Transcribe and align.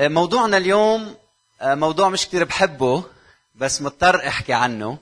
موضوعنا 0.00 0.56
اليوم 0.56 1.14
موضوع 1.62 2.08
مش 2.08 2.26
كتير 2.26 2.44
بحبه 2.44 3.04
بس 3.54 3.82
مضطر 3.82 4.28
أحكي 4.28 4.52
عنه. 4.52 4.98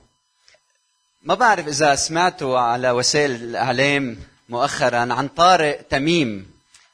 ما 1.23 1.33
بعرف 1.35 1.67
إذا 1.67 1.95
سمعتوا 1.95 2.59
على 2.59 2.91
وسائل 2.91 3.31
الإعلام 3.31 4.17
مؤخرا 4.49 4.97
عن 5.13 5.27
طارق 5.27 5.81
تميم. 5.89 6.51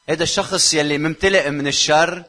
هذا 0.09 0.23
الشخص 0.23 0.73
يلي 0.73 0.97
ممتلئ 0.97 1.49
من 1.49 1.67
الشر 1.67 2.23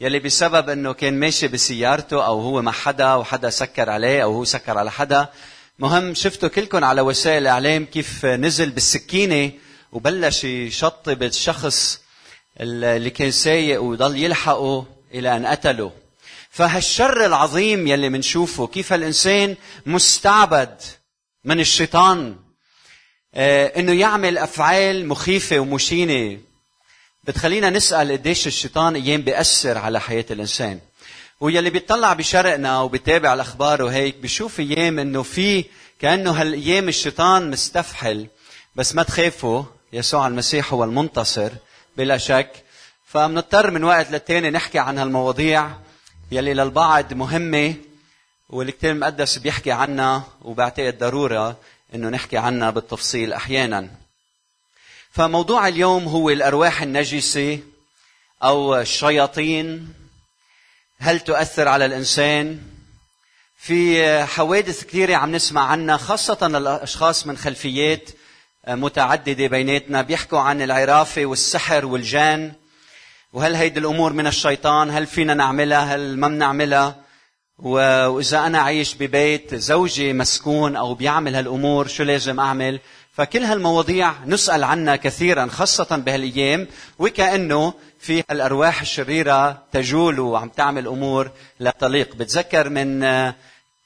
يلي 0.00 0.18
بسبب 0.18 0.68
إنه 0.70 0.92
كان 0.92 1.20
ماشي 1.20 1.48
بسيارته 1.48 2.26
أو 2.26 2.40
هو 2.40 2.62
مع 2.62 2.72
حدا 2.72 3.14
وحدا 3.14 3.50
سكر 3.50 3.90
عليه 3.90 4.22
أو 4.22 4.32
هو 4.32 4.44
سكر 4.44 4.78
على 4.78 4.90
حدا. 4.90 5.28
مهم 5.78 6.14
شفتوا 6.14 6.48
كلكم 6.48 6.84
على 6.84 7.00
وسائل 7.00 7.42
الإعلام 7.42 7.84
كيف 7.84 8.24
نزل 8.26 8.70
بالسكينة 8.70 9.52
وبلش 9.92 10.44
يشطب 10.44 11.22
الشخص 11.22 12.00
اللي 12.60 13.10
كان 13.10 13.30
سايق 13.30 13.82
ويضل 13.82 14.16
يلحقه. 14.16 14.86
إلى 15.14 15.36
أن 15.36 15.46
قتله 15.46 15.92
فهالشر 16.50 17.26
العظيم 17.26 17.86
يلي 17.86 18.08
منشوفه 18.08 18.66
كيف 18.66 18.92
الإنسان 18.92 19.56
مستعبد 19.86 20.80
من 21.44 21.60
الشيطان. 21.60 22.36
آه 23.34 23.66
إنه 23.66 23.92
يعمل 23.92 24.38
أفعال 24.38 25.08
مخيفة 25.08 25.58
ومشينة. 25.58 26.38
بتخلينا 27.24 27.70
نسأل 27.70 28.12
قديش 28.12 28.46
الشيطان 28.46 28.94
أيام 28.94 29.22
بيأثر 29.22 29.78
على 29.78 30.00
حياة 30.00 30.24
الإنسان. 30.30 30.80
ويلي 31.40 31.70
بيطلع 31.70 32.12
بشرقنا 32.12 32.80
وبيتابع 32.80 33.34
الأخبار 33.34 33.82
وهيك 33.82 34.16
بيشوف 34.16 34.60
أيام 34.60 34.98
إنه 34.98 35.22
في 35.22 35.64
كأنه 36.00 36.30
هالأيام 36.30 36.88
الشيطان 36.88 37.50
مستفحل. 37.50 38.26
بس 38.76 38.94
ما 38.94 39.02
تخافوا 39.02 39.62
يسوع 39.92 40.26
المسيح 40.26 40.72
هو 40.72 40.84
المنتصر 40.84 41.50
بلا 41.96 42.18
شك. 42.18 42.52
فمنضطر 43.12 43.70
من 43.70 43.84
وقت 43.84 44.10
للتاني 44.10 44.50
نحكي 44.50 44.78
عن 44.78 44.98
هالمواضيع 44.98 45.70
يلي 46.30 46.54
للبعض 46.54 47.12
مهمة 47.12 47.74
والكتاب 48.48 48.90
المقدس 48.94 49.38
بيحكي 49.38 49.72
عنها 49.72 50.24
وبعتقد 50.42 50.98
ضرورة 50.98 51.56
إنه 51.94 52.08
نحكي 52.08 52.38
عنها 52.38 52.70
بالتفصيل 52.70 53.32
أحيانا. 53.32 53.90
فموضوع 55.10 55.68
اليوم 55.68 56.04
هو 56.04 56.30
الأرواح 56.30 56.82
النجسة 56.82 57.58
أو 58.42 58.76
الشياطين 58.80 59.94
هل 60.98 61.20
تؤثر 61.20 61.68
على 61.68 61.86
الإنسان؟ 61.86 62.60
في 63.58 64.24
حوادث 64.24 64.84
كثيرة 64.84 65.16
عم 65.16 65.32
نسمع 65.32 65.66
عنها 65.66 65.96
خاصة 65.96 66.46
الأشخاص 66.46 67.26
من 67.26 67.36
خلفيات 67.36 68.10
متعددة 68.68 69.46
بيناتنا 69.46 70.02
بيحكوا 70.02 70.40
عن 70.40 70.62
العرافة 70.62 71.26
والسحر 71.26 71.86
والجان 71.86 72.61
وهل 73.32 73.54
هيدي 73.54 73.80
الأمور 73.80 74.12
من 74.12 74.26
الشيطان؟ 74.26 74.90
هل 74.90 75.06
فينا 75.06 75.34
نعملها؟ 75.34 75.94
هل 75.94 76.18
ما 76.18 76.28
بنعملها 76.28 76.96
وإذا 77.58 78.46
أنا 78.46 78.58
عايش 78.58 78.94
ببيت 78.94 79.54
زوجي 79.54 80.12
مسكون 80.12 80.76
أو 80.76 80.94
بيعمل 80.94 81.34
هالأمور 81.34 81.86
شو 81.86 82.02
لازم 82.02 82.40
أعمل؟ 82.40 82.80
فكل 83.16 83.42
هالمواضيع 83.44 84.12
نسأل 84.26 84.64
عنها 84.64 84.96
كثيرا 84.96 85.46
خاصة 85.46 85.96
بهالأيام. 85.96 86.66
وكأنه 86.98 87.74
في 87.98 88.24
الارواح 88.30 88.80
الشريرة 88.80 89.62
تجول 89.72 90.20
وعم 90.20 90.48
تعمل 90.48 90.86
أمور. 90.86 91.30
لا 91.60 91.74
تليق 91.80 92.14
بتذكر 92.14 92.68
من 92.68 93.04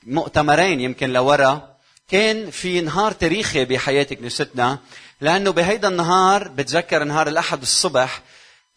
مؤتمرين 0.07 0.81
يمكن 0.81 1.13
لورا 1.13 1.77
كان 2.09 2.51
في 2.51 2.81
نهار 2.81 3.13
تاريخي 3.13 3.65
بحياه 3.65 4.03
كنيستنا 4.03 4.79
لأنه 5.21 5.51
بهيدا 5.51 5.89
النهار 5.89 6.49
بتذكر 6.49 7.05
نهار 7.05 7.29
الأحد 7.29 7.63
الصبح 7.63 8.23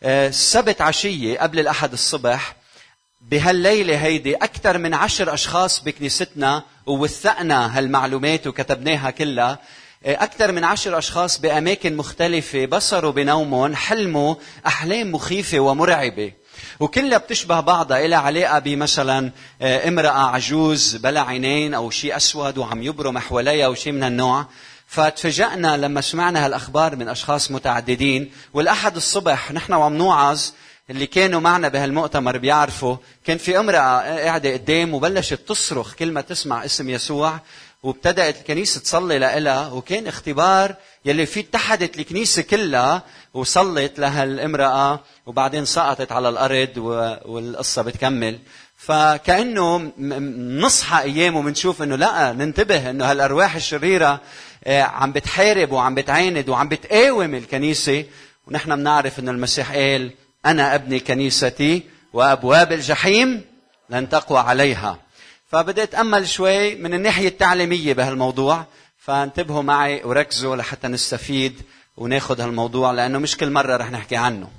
السبت 0.04 0.82
عشية 0.82 1.40
قبل 1.40 1.60
الأحد 1.60 1.94
الصبح 1.94 2.56
بهالليلة 3.22 4.04
هيدي 4.04 4.36
أكثر 4.36 4.78
من 4.78 4.94
عشر 4.94 5.34
أشخاص 5.34 5.84
بكنيستنا 5.84 6.64
ووثقنا 6.86 7.78
هالمعلومات 7.78 8.48
وكتبناها 8.48 9.12
كلها. 9.12 9.60
أكثر 10.06 10.52
من 10.52 10.64
عشر 10.64 10.98
أشخاص 10.98 11.40
بأماكن 11.40 11.98
مختلفة 11.98 12.66
بصروا 12.66 13.12
بنومهم 13.12 13.76
حلموا 13.76 14.36
أحلام 14.68 15.12
مخيفة 15.12 15.60
ومرعبة. 15.60 16.32
وكلها 16.80 17.18
بتشبه 17.18 17.60
بعضها 17.60 18.06
إلى 18.06 18.16
علاقة 18.16 18.60
بمثلا 18.60 19.32
امرأة 19.62 20.30
عجوز 20.30 20.96
بلا 20.96 21.22
عينين 21.22 21.74
أو 21.74 21.90
شيء 21.90 22.16
أسود 22.16 22.58
وعم 22.58 22.84
يبرم 22.84 23.20
حواليها 23.20 23.66
أو 23.66 23.76
شيء 23.76 23.94
من 23.94 24.04
هالنوع. 24.04 24.46
فتفاجأنا 24.90 25.78
لما 25.78 26.02
سمعنا 26.02 26.46
هالأخبار 26.46 26.96
من 26.96 27.08
أشخاص 27.08 27.52
متعددين 27.52 28.32
والأحد 28.54 28.96
الصبح 28.96 29.52
نحن 29.52 29.74
وعم 29.74 29.94
نوعظ 29.94 30.42
اللي 30.90 31.06
كانوا 31.08 31.40
معنا 31.40 31.68
بهالمؤتمر 31.68 32.38
بيعرفوا 32.38 32.96
كان 33.26 33.38
في 33.38 33.60
أمرأة 33.60 34.00
قاعدة 34.02 34.54
قدام 34.54 34.94
وبلشت 34.94 35.34
تصرخ 35.48 35.94
كل 35.94 36.12
ما 36.12 36.22
تسمع 36.22 36.66
اسم 36.66 36.90
يسوع 36.90 37.40
وابتدأت 37.84 38.38
الكنيسة 38.38 38.82
تصلي 38.82 39.20
لها 39.20 39.68
وكان 39.72 40.08
اختبار 40.08 40.76
يلي 41.06 41.26
فيه 41.26 41.42
اتحدت 41.42 42.00
الكنيسة 42.00 42.42
كلها 42.42 43.04
وصلت 43.34 44.00
لهالامرأة 44.00 45.00
وبعدين 45.26 45.66
سقطت 45.66 46.12
على 46.12 46.30
الأرض 46.30 46.78
والقصة 47.26 47.82
بتكمل. 47.82 48.40
فكأنه 48.78 49.92
نصحى 50.66 51.04
أيام 51.04 51.36
وبنشوف 51.36 51.82
إنه 51.82 51.96
لا 51.96 52.34
ننتبه 52.34 52.90
إنه 52.90 53.12
هالأرواح 53.12 53.56
الشريرة 53.56 54.22
عم 54.68 55.12
بتحارب 55.12 55.72
وعم 55.72 55.96
بتعاند 55.96 56.50
وعم 56.50 56.70
بتقاوم 56.70 57.36
الكنيسة. 57.36 58.06
ونحن 58.48 58.76
بنعرف 58.76 59.20
إنه 59.20 59.32
المسيح 59.32 59.72
قال 59.72 60.12
أنا 60.46 60.76
أبني 60.76 61.00
كنيستي 61.00 61.84
وأبواب 62.14 62.72
الجحيم 62.72 63.42
لن 63.90 64.10
تقوى 64.10 64.40
عليها. 64.40 65.00
فبدأت 65.48 65.88
أتأمل 65.90 66.28
شوي 66.28 66.76
من 66.76 66.94
الناحية 66.94 67.28
التعليمية 67.28 67.94
بهالموضوع. 67.94 68.66
فانتبهوا 68.98 69.62
معي 69.62 70.02
وركزوا 70.04 70.56
لحتى 70.56 70.88
نستفيد 70.88 71.62
وناخذ 71.98 72.42
هالموضوع 72.42 72.92
لأنه 72.92 73.20
مش 73.20 73.38
كل 73.38 73.50
مرة 73.50 73.78
رح 73.78 73.92
نحكي 73.92 74.16
عنه. 74.16 74.50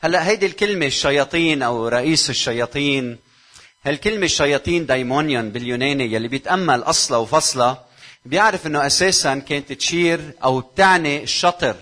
هلأ 0.00 0.28
هيدي 0.28 0.46
الكلمة 0.46 0.86
الشياطين 0.86 1.62
أو 1.62 1.88
رئيس 1.88 2.30
الشياطين 2.30 3.18
هالكلمة 3.84 4.24
الشياطين 4.24 4.86
دايمونيون 4.86 5.50
باليوناني 5.50 6.12
يلي 6.12 6.28
بيتأمل 6.28 6.82
أصلا 6.82 7.16
وفصلا 7.16 7.76
بيعرف 8.26 8.66
إنه 8.66 8.86
أساسا 8.86 9.34
كانت 9.34 9.72
تشير 9.72 10.20
أو 10.44 10.60
تعني 10.60 11.22
الشطر 11.22 11.76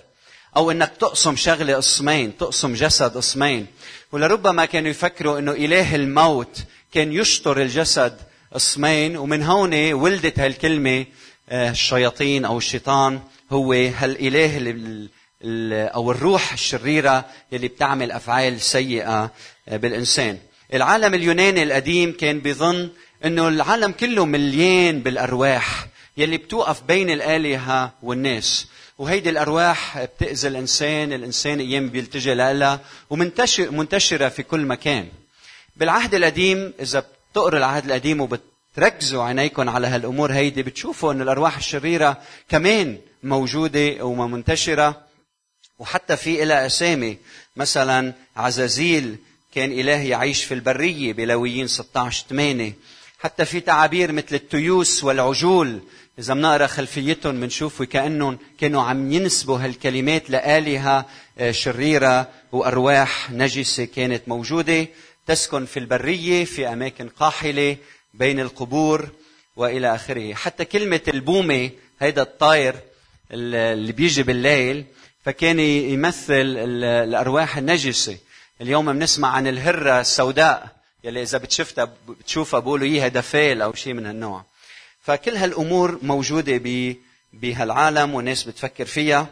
أو 0.56 0.71
إنك 0.71 0.93
تقسم 1.00 1.37
شغلة 1.37 1.75
قسمين 1.75 2.37
تقسم 2.37 2.75
جسد 2.75 3.16
قسمين. 3.16 3.66
ولربما 4.12 4.65
كانوا 4.65 4.91
يفكروا 4.91 5.38
إنه 5.38 5.53
إله 5.53 5.94
الموت 5.94 6.59
كان 6.93 7.12
يشطر 7.12 7.62
الجسد 7.62 8.16
قسمين 8.53 9.16
ومن 9.16 9.43
هون 9.43 9.93
ولدت 9.93 10.38
هالكلمة 10.38 11.06
الشياطين 11.53 12.44
أو 12.44 12.59
الشيطان 12.59 13.21
هو 13.53 13.72
هالإله 13.72 15.09
أو 15.94 16.11
الروح 16.11 16.53
الشريرة 16.53 17.25
اللي 17.53 17.69
بتعمل 17.69 18.12
أفعال 18.12 18.61
سيئة 18.61 19.31
بالإنسان. 19.66 20.38
العالم 20.75 21.15
اليوناني 21.15 21.62
القديم 21.62 22.16
كان 22.21 22.41
بيظن 22.41 22.91
إنه 23.25 23.49
العالم 23.49 23.93
كله 23.93 24.25
مليان 24.25 25.00
بالأرواح. 25.00 25.87
يلي 26.16 26.36
بتوقف 26.36 26.82
بين 26.82 27.10
الآلهة 27.10 27.92
والناس. 28.02 28.66
وهيدي 28.98 29.30
الأرواح 29.30 30.04
بتأذي 30.04 30.48
الإنسان 30.48 31.12
الإنسان 31.12 31.60
أيام 31.60 31.88
بيلتجئ 31.88 32.34
لها 32.34 32.80
ومنتشر 33.10 33.70
منتشرة 33.70 34.28
في 34.28 34.42
كل 34.42 34.60
مكان. 34.60 35.08
بالعهد 35.76 36.14
القديم 36.14 36.72
إذا 36.80 37.04
بتقروا 37.32 37.58
العهد 37.58 37.84
القديم 37.84 38.20
وبتركزوا 38.20 39.25
عينيكم 39.25 39.69
على 39.69 39.86
هالأمور 39.86 40.32
هيدي 40.32 40.62
بتشوفوا 40.62 41.12
أن 41.12 41.20
الأرواح 41.22 41.56
الشريرة 41.56 42.22
كمان 42.48 42.98
موجودة 43.22 44.04
ومنتشرة. 44.04 45.00
وحتى 45.78 46.16
في 46.16 46.42
إلى 46.42 46.66
أسامي. 46.66 47.19
مثلا 47.56 48.12
عزازيل 48.36 49.16
كان 49.54 49.72
إله 49.72 50.02
يعيش 50.02 50.44
في 50.44 50.54
البرية 50.54 51.12
بلويين 51.12 51.67
16 51.67 52.25
8 52.28 52.72
حتى 53.19 53.44
في 53.44 53.60
تعابير 53.60 54.12
مثل 54.12 54.34
التيوس 54.34 55.05
والعجول 55.05 55.81
إذا 56.19 56.34
بنقرأ 56.34 56.66
خلفيتهم 56.66 57.40
بنشوف 57.40 57.81
وكأنهم 57.81 58.38
كانوا 58.61 58.82
عم 58.82 59.12
ينسبوا 59.12 59.58
هالكلمات 59.58 60.31
لآلهة 60.31 61.06
شريرة 61.50 62.28
وأرواح 62.52 63.31
نجسة 63.31 63.84
كانت 63.84 64.28
موجودة. 64.28 64.87
تسكن 65.26 65.66
في 65.66 65.78
البرية 65.78 66.44
في 66.44 66.69
أماكن 66.69 67.08
قاحلة 67.08 67.76
بين 68.14 68.40
القبور 68.40 69.08
وإلى 69.56 69.94
آخره. 69.94 70.34
حتى 70.34 70.64
كلمة 70.64 71.00
البومة 71.08 71.70
هيدا 72.00 72.22
الطائر 72.22 72.75
اللي 73.31 73.93
بيجي 73.93 74.22
بالليل 74.22 74.84
فكان 75.25 75.60
يمثل 75.60 76.34
الأرواح 76.34 77.56
النجسة. 77.56 78.19
اليوم 78.60 78.93
بنسمع 78.93 79.28
عن 79.28 79.46
الهرة 79.46 80.00
السوداء 80.00 80.69
يلي 81.05 81.22
إذا 81.22 81.38
بتشفتها 81.38 81.93
بتشوفها 82.08 82.60
بقولوا 82.60 82.87
إياها 82.87 83.08
دفال 83.08 83.62
أو 83.62 83.75
شيء 83.75 83.93
من 83.93 84.06
هالنوع. 84.06 84.44
فكل 85.05 85.37
هالأمور 85.37 85.99
موجودة 86.03 86.61
بهالعالم 87.33 88.15
والناس 88.15 88.45
بتفكر 88.45 88.85
فيها. 88.85 89.27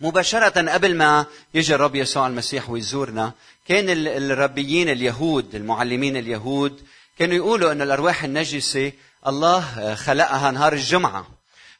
مباشرة 0.00 0.70
قبل 0.70 0.96
ما 0.96 1.26
يجي 1.54 1.74
الرب 1.74 1.94
يسوع 1.94 2.26
المسيح 2.26 2.70
ويزورنا 2.70 3.32
كان 3.68 3.84
الربيين 3.90 4.88
اليهود 4.88 5.54
المعلمين 5.54 6.16
اليهود 6.16 6.80
كانوا 7.18 7.34
يقولوا 7.36 7.72
أن 7.72 7.82
الأرواح 7.82 8.24
النجسة 8.24 8.92
الله 9.26 9.94
خلقها 9.94 10.50
نهار 10.50 10.72
الجمعة. 10.72 11.26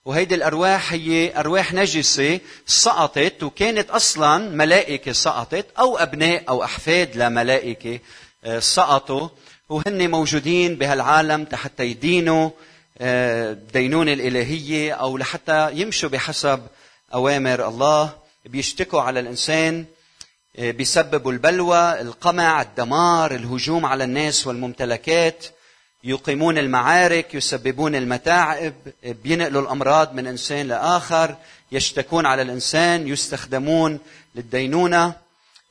وهيدي 0.05 0.35
الأرواح 0.35 0.93
هي 0.93 1.41
أرواح 1.41 1.73
نجسة 1.73 2.41
سقطت 2.67 3.43
وكانت 3.43 3.91
أصلا 3.91 4.39
ملائكة 4.39 5.13
سقطت 5.13 5.67
أو 5.79 5.97
أبناء 5.97 6.45
أو 6.49 6.65
أحفاد 6.65 7.17
لملائكة 7.17 7.99
آه، 8.45 8.59
سقطوا. 8.59 9.29
وهن 9.69 10.11
موجودين 10.11 10.75
بهالعالم 10.75 11.47
حتى 11.53 11.85
يدينوا 11.85 12.51
الدينونة 13.01 14.11
آه، 14.11 14.15
الإلهية 14.15 14.93
أو 14.93 15.19
لحتى 15.19 15.73
يمشوا 15.73 16.09
بحسب 16.09 16.63
أوامر 17.15 17.69
الله 17.69 18.13
بيشتكوا 18.45 19.01
على 19.01 19.21
الإنسان 19.21 19.85
آه، 20.59 20.71
بيسببوا 20.71 21.33
البلوى 21.33 22.01
القمع 22.01 22.63
الدمار 22.63 23.35
الهجوم 23.35 23.87
على 23.87 24.05
الناس 24.05 24.47
والممتلكات 24.47 25.47
يقيمون 26.05 26.59
المعارك 26.59 27.35
يسببون 27.35 27.95
المتاعب 27.95 28.75
بينقلوا 29.05 29.63
الأمراض 29.63 30.15
من 30.15 30.27
إنسان 30.27 30.69
لآخر 30.69 31.37
يشتكون 31.73 32.27
على 32.27 32.43
الإنسان 32.43 33.09
يستخدمون 33.09 33.99
للدينونة. 34.35 35.13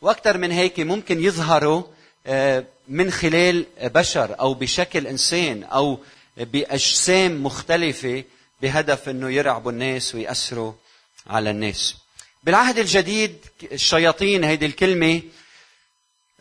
وأكثر 0.02 0.38
من 0.38 0.52
هيك 0.52 0.80
ممكن 0.80 1.24
يظهروا 1.24 1.84
آه، 2.28 2.64
من 2.88 3.12
خلال 3.12 3.66
بشر 3.84 4.40
أو 4.40 4.54
بشكل 4.54 5.08
إنسان 5.08 5.64
أو 5.64 6.00
بأجسام 6.38 7.44
مختلفة 7.44 8.24
بهدف 8.62 9.10
إنه 9.10 9.30
يرعبوا 9.30 9.72
الناس 9.72 10.16
ويأثروا 10.16 10.74
على 11.28 11.50
الناس. 11.50 11.96
بالعهد 12.44 12.80
الجديد 12.80 13.38
الشياطين 13.72 14.44
هيدي 14.44 14.66
الكلمة 14.66 15.22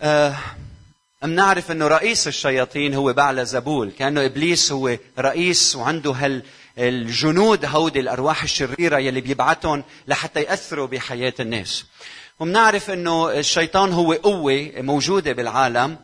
آه 0.02 0.37
بنعرف 1.23 1.70
إنه 1.70 1.87
رئيس 1.88 2.29
الشياطين 2.29 2.94
هو 2.94 3.12
بعل 3.12 3.46
زبول 3.46 3.91
كأنه 3.99 4.25
إبليس 4.25 4.73
هو 4.73 4.96
رئيس 5.19 5.76
وعنده 5.76 6.11
هال 6.12 6.43
الجنود 6.79 7.64
هودي 7.64 8.00
الأرواح 8.00 8.43
الشريرة 8.43 8.99
يلي 8.99 9.20
بيبعتهم 9.20 9.85
لحتى 10.08 10.43
يأثروا 10.43 10.87
بحياة 10.87 11.35
الناس 11.41 11.85
وبنعرف 12.41 12.91
إنه 12.91 13.31
الشيطان 13.31 13.93
هو 13.93 14.12
قوة 14.12 14.73
موجودة 14.76 15.32
بالعالم 15.32 15.99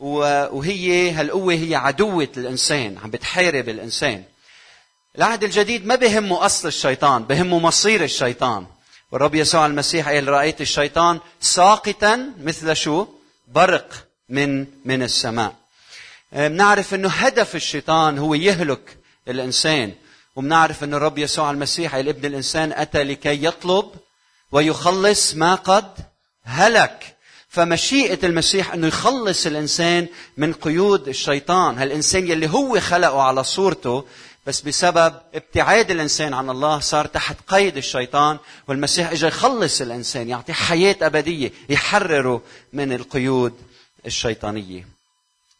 وهي 0.00 1.10
هالقوة 1.10 1.54
هي 1.54 1.74
عدوة 1.74 2.28
الإنسان 2.36 2.98
عم 2.98 3.10
بتحارب 3.10 3.68
الإنسان. 3.68 4.24
العهد 5.18 5.44
الجديد 5.44 5.86
ما 5.86 5.94
بهمه 5.94 6.46
أصل 6.46 6.68
الشيطان 6.68 7.24
بهمه 7.24 7.58
مصير 7.58 8.04
الشيطان. 8.04 8.66
والرب 9.12 9.34
يسوع 9.34 9.66
المسيح 9.66 10.08
قال 10.08 10.28
رأيت 10.28 10.60
الشيطان 10.60 11.20
ساقطا 11.40 12.32
مثل 12.40 12.76
شو؟ 12.76 13.06
برق 13.48 14.06
من 14.28 14.66
من 14.84 15.02
السماء. 15.02 15.54
بنعرف 16.32 16.94
إنه 16.94 17.08
هدف 17.08 17.56
الشيطان 17.56 18.18
هو 18.18 18.34
يهلك 18.34 18.98
الإنسان. 19.28 19.92
وبنعرف 20.36 20.84
إنه 20.84 20.96
الرب 20.96 21.18
يسوع 21.18 21.50
المسيح 21.50 21.94
الابن 21.94 22.24
الإنسان 22.24 22.72
أتى 22.72 23.02
لكي 23.04 23.44
يطلب 23.44 23.90
ويخلص 24.52 25.34
ما 25.34 25.54
قد 25.54 25.92
هلك. 26.44 27.15
فمشيئة 27.56 28.26
المسيح 28.26 28.72
أنه 28.72 28.86
يخلص 28.86 29.46
الإنسان 29.46 30.06
من 30.36 30.52
قيود 30.52 31.08
الشيطان، 31.08 31.78
هالإنسان 31.78 32.28
يلي 32.28 32.50
هو 32.50 32.80
خلقه 32.80 33.22
على 33.22 33.44
صورته 33.44 34.04
بس 34.46 34.60
بسبب 34.60 35.14
ابتعاد 35.34 35.90
الإنسان 35.90 36.34
عن 36.34 36.50
الله 36.50 36.80
صار 36.80 37.06
تحت 37.06 37.36
قيد 37.48 37.76
الشيطان 37.76 38.38
والمسيح 38.68 39.10
اجى 39.10 39.26
يخلص 39.26 39.80
الإنسان 39.80 40.28
يعطيه 40.28 40.52
حياة 40.52 40.96
أبدية 41.02 41.52
يحرره 41.68 42.42
من 42.72 42.92
القيود 42.92 43.54
الشيطانية. 44.06 44.88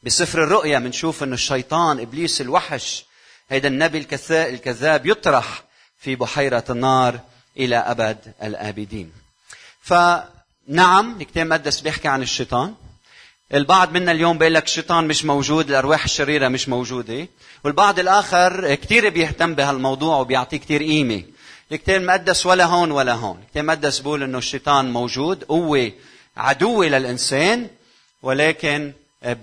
بسفر 0.03 0.45
الرؤيا 0.45 0.79
بنشوف 0.79 1.23
أن 1.23 1.33
الشيطان 1.33 2.01
إبليس 2.01 2.41
الوحش 2.41 3.05
هيدا 3.49 3.69
النبي 3.69 4.07
الكذاب 4.31 5.07
يطرح 5.07 5.65
في 6.01 6.17
بحيرة 6.17 6.65
النار 6.71 7.21
إلى 7.57 7.77
أبد 7.77 8.19
الآبدين. 8.43 9.13
فنعم 10.69 11.21
الكتاب 11.21 11.45
المقدس 11.47 11.81
بيحكي 11.81 12.09
عن 12.09 12.23
الشيطان 12.23 12.75
البعض 13.55 13.93
منا 13.93 14.13
اليوم 14.13 14.39
بيقول 14.39 14.55
لك 14.55 14.65
الشيطان 14.65 15.09
مش 15.09 15.25
موجود 15.25 15.69
الأرواح 15.71 16.05
الشريرة 16.05 16.49
مش 16.49 16.69
موجودة 16.69 17.29
والبعض 17.65 17.99
الآخر 17.99 18.75
كثير 18.75 19.09
بيهتم 19.09 19.55
بهالموضوع 19.55 20.17
وبيعطيه 20.17 20.57
كثير 20.57 20.83
قيمة 20.83 21.23
الكتاب 21.73 22.01
المقدس 22.01 22.47
ولا 22.47 22.65
هون 22.65 22.91
ولا 22.91 23.13
هون 23.15 23.39
الكتاب 23.47 23.63
المقدس 23.65 23.99
بيقول 23.99 24.23
إنه 24.23 24.39
الشيطان 24.39 24.93
موجود 24.93 25.45
قوة 25.45 25.93
عدوه 26.37 26.87
للإنسان 26.87 27.69
ولكن 28.23 28.93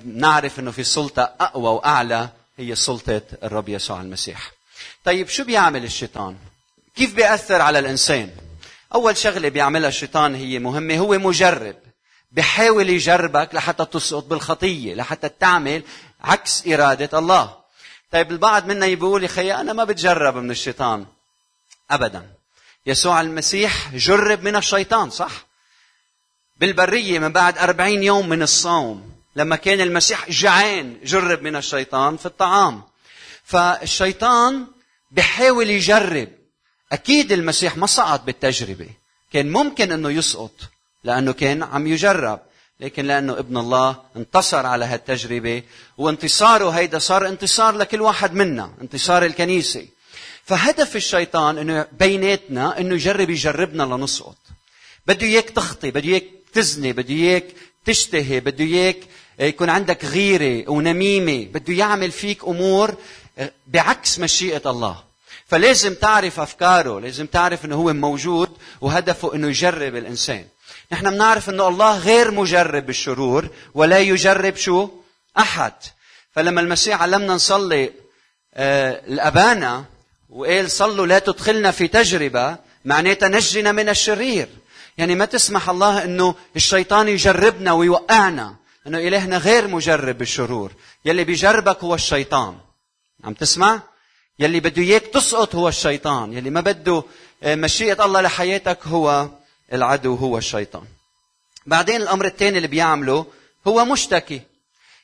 نعرف 0.06 0.60
إنه 0.60 0.72
في 0.72 0.84
سلطة 0.84 1.34
أقوى 1.40 1.70
وأعلى 1.70 2.30
هي 2.58 2.76
سلطة 2.76 3.22
الرب 3.44 3.70
يسوع 3.70 4.02
المسيح. 4.02 4.52
طيب 5.06 5.28
شو 5.28 5.44
بيعمل 5.44 5.84
الشيطان؟ 5.84 6.36
كيف 6.96 7.16
بيأثر 7.16 7.62
على 7.62 7.80
الإنسان؟ 7.80 8.30
أول 8.96 9.18
شغلة 9.18 9.50
بيعملها 9.50 9.90
الشيطان 9.90 10.36
هي 10.36 10.60
مهمة 10.60 10.98
هو 10.98 11.18
مجرب. 11.18 11.76
بحاول 12.32 12.90
يجربك 12.90 13.56
لحتى 13.56 13.86
تسقط 13.86 14.24
بالخطية، 14.24 14.94
لحتى 14.94 15.30
تعمل 15.30 15.84
عكس 16.22 16.68
إرادة 16.68 17.20
الله. 17.20 17.58
طيب 18.12 18.32
البعض 18.32 18.66
منا 18.66 18.86
بيقول 18.86 19.24
يا 19.24 19.62
أنا 19.62 19.74
ما 19.74 19.84
بتجرب 19.84 20.36
من 20.38 20.52
الشيطان. 20.52 21.06
ابدا. 21.92 22.30
يسوع 22.86 23.22
المسيح 23.22 23.96
جرب 23.96 24.44
من 24.44 24.56
الشيطان 24.56 25.10
صح؟ 25.10 25.46
بالبرية 26.58 27.20
من 27.20 27.32
بعد 27.32 27.58
أربعين 27.58 28.04
يوم 28.04 28.30
من 28.30 28.42
الصوم 28.42 29.14
لما 29.36 29.56
كان 29.56 29.82
المسيح 29.82 30.30
جعان 30.30 30.98
جرب 31.04 31.42
من 31.42 31.56
الشيطان 31.56 32.18
في 32.18 32.26
الطعام 32.26 32.84
فالشيطان 33.44 34.68
بحاول 35.12 35.70
يجرب 35.70 36.30
أكيد 36.94 37.32
المسيح 37.32 37.78
ما 37.78 37.88
سقط 37.88 38.24
بالتجربة. 38.24 38.90
كان 39.34 39.52
ممكن 39.52 39.92
أنه 39.92 40.10
يسقط 40.12 40.52
لأنه 41.04 41.34
كان 41.34 41.64
عم 41.64 41.88
يجرب 41.88 42.40
لكن 42.80 43.06
لأنه 43.06 43.40
ابن 43.40 43.58
الله 43.58 43.96
انتصر 44.16 44.66
على 44.66 44.86
هالتجربة 44.86 45.64
وانتصاره 45.98 46.70
هيدا 46.70 47.00
صار 47.00 47.28
انتصار 47.28 47.78
لكل 47.78 48.02
واحد 48.02 48.34
منا 48.34 48.74
انتصار 48.82 49.26
الكنيسة. 49.26 49.88
فهدف 50.46 50.96
الشيطان 50.96 51.58
إنه 51.58 51.88
بيناتنا 52.00 52.80
إنه 52.80 52.96
يجرب 52.96 53.30
يجربنا 53.30 53.84
لنسقط. 53.84 54.38
بده 55.08 55.28
إياك 55.28 55.50
تخطي 55.50 55.92
بده 55.92 56.10
إياك 56.10 56.24
تزني 56.54 56.94
بده 56.94 57.14
إياك 57.14 57.46
تشتهي 57.86 58.40
بده 58.40 58.66
إياك 58.66 58.98
يكون 59.40 59.70
عندك 59.70 60.06
غيرة 60.06 60.70
ونميمة 60.70 61.46
بده 61.46 61.74
يعمل 61.74 62.12
فيك 62.12 62.44
أمور 62.44 62.96
آه، 63.38 63.52
بعكس 63.68 64.20
مشيئة 64.20 64.70
الله. 64.70 65.13
فلازم 65.54 65.94
تعرف 65.94 66.40
أفكاره 66.40 67.00
لازم 67.00 67.26
تعرف 67.26 67.66
إنه 67.66 67.76
هو 67.76 67.94
موجود 67.94 68.50
وهدفه 68.82 69.36
إنه 69.36 69.48
يجرب 69.48 69.96
الإنسان. 69.96 70.46
نحن 70.92 71.10
بنعرف 71.10 71.50
إنه 71.50 71.68
الله 71.68 71.98
غير 71.98 72.32
مجرب 72.32 72.86
بالشرور 72.86 73.48
ولا 73.74 74.00
يجرب 74.00 74.56
شو؟ 74.56 74.90
أحد. 75.38 75.74
فلما 76.32 76.62
المسيح 76.62 77.02
علمنا 77.02 77.34
نصلي 77.34 77.92
آه 78.54 79.02
الابانا 79.08 79.86
وقال 80.30 80.72
صلوا 80.72 81.06
لا 81.06 81.20
تدخلنا 81.20 81.72
في 81.72 81.88
تجربة 81.88 82.58
معناتها 82.86 83.30
نجنا 83.30 83.72
من 83.72 83.90
الشرير. 83.90 84.50
يعني 84.98 85.16
ما 85.16 85.26
تسمح 85.26 85.70
الله 85.70 86.04
إنه 86.04 86.36
الشيطان 86.56 87.08
يجربنا 87.08 87.72
ويوقعنا 87.72 88.56
إنه 88.88 88.98
إلهنا 88.98 89.38
غير 89.38 89.68
مجرب 89.68 90.18
بالشرور. 90.18 90.72
يلي 91.06 91.24
بيجربك 91.24 91.84
هو 91.84 91.96
الشيطان. 91.96 92.56
عم 93.24 93.34
تسمع؟ 93.34 93.93
يلي 94.40 94.60
بده 94.60 94.82
إياك 94.82 95.02
تسقط 95.02 95.56
هو 95.56 95.68
الشيطان. 95.68 96.34
يلي 96.34 96.50
ما 96.50 96.62
بده 96.62 97.04
آه، 97.44 97.56
مشيئة 97.56 98.06
الله 98.06 98.22
لحياتك 98.22 98.88
هو 98.88 99.30
العدو 99.74 100.16
هو 100.16 100.38
الشيطان. 100.38 100.84
بعدين 101.66 102.02
الأمر 102.02 102.26
الثاني 102.26 102.58
اللي 102.58 102.68
بيعمله 102.68 103.26
هو 103.68 103.86
مشتكي. 103.86 104.42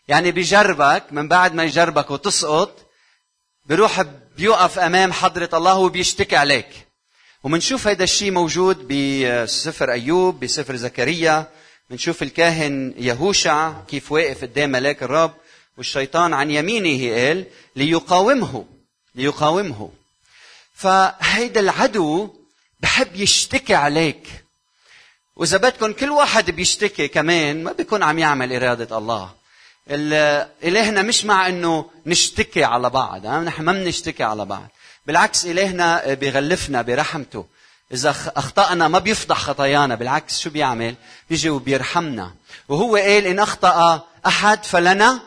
يعني 0.07 0.31
بيجربك 0.31 1.03
من 1.11 1.27
بعد 1.27 1.53
ما 1.53 1.63
يجربك 1.63 2.11
وتسقط 2.11 2.85
بيروح 3.65 4.01
بيوقف 4.37 4.79
أمام 4.79 5.13
حضرة 5.13 5.49
الله 5.53 5.75
وبيشتكي 5.75 6.35
عليك. 6.35 6.69
ومنشوف 7.43 7.87
هذا 7.87 8.03
الشيء 8.03 8.31
موجود 8.31 8.87
بسفر 8.87 9.91
أيوب 9.91 10.39
بسفر 10.39 10.75
زكريا. 10.75 11.47
منشوف 11.89 12.23
الكاهن 12.23 12.93
يهوشع 12.97 13.73
كيف 13.87 14.11
واقف 14.11 14.41
قدام 14.41 14.69
ملاك 14.69 15.03
الرب 15.03 15.33
والشيطان 15.77 16.33
عن 16.33 16.51
يمينه 16.51 17.15
قال 17.15 17.45
ليقاومه. 17.75 18.78
ليقاومه. 19.19 19.91
فهيدا 20.73 21.59
العدو 21.59 22.35
بحب 22.79 23.15
يشتكي 23.15 23.75
عليك. 23.75 24.45
وإذا 25.35 25.57
بدكم 25.57 25.93
كل 25.93 26.09
واحد 26.09 26.51
بيشتكي 26.51 27.07
كمان 27.07 27.63
ما 27.63 27.71
بيكون 27.71 28.03
عم 28.03 28.19
يعمل 28.19 28.53
إرادة 28.53 28.97
الله. 28.97 29.31
إلهنا 30.63 31.01
مش 31.01 31.25
مع 31.25 31.47
إنه 31.47 31.89
نشتكي 32.05 32.63
على 32.63 32.89
بعض 32.89 33.27
نحن 33.27 33.63
ما 33.63 33.71
بنشتكي 33.71 34.23
على 34.23 34.45
بعض. 34.45 34.67
بالعكس 35.05 35.45
إلهنا 35.45 36.13
بيغلفنا 36.13 36.81
برحمته. 36.81 37.45
إذا 37.93 38.09
أخطأنا 38.35 38.87
ما 38.87 38.99
بيفضح 38.99 39.37
خطايانا 39.37 39.95
بالعكس 39.95 40.39
شو 40.39 40.49
بيعمل؟ 40.49 40.95
بيجي 41.29 41.49
وبيرحمنا. 41.49 42.33
وهو 42.69 42.95
قال 42.95 43.25
إن 43.25 43.39
أخطأ 43.39 44.07
أحد 44.27 44.63
فلنا 44.63 45.19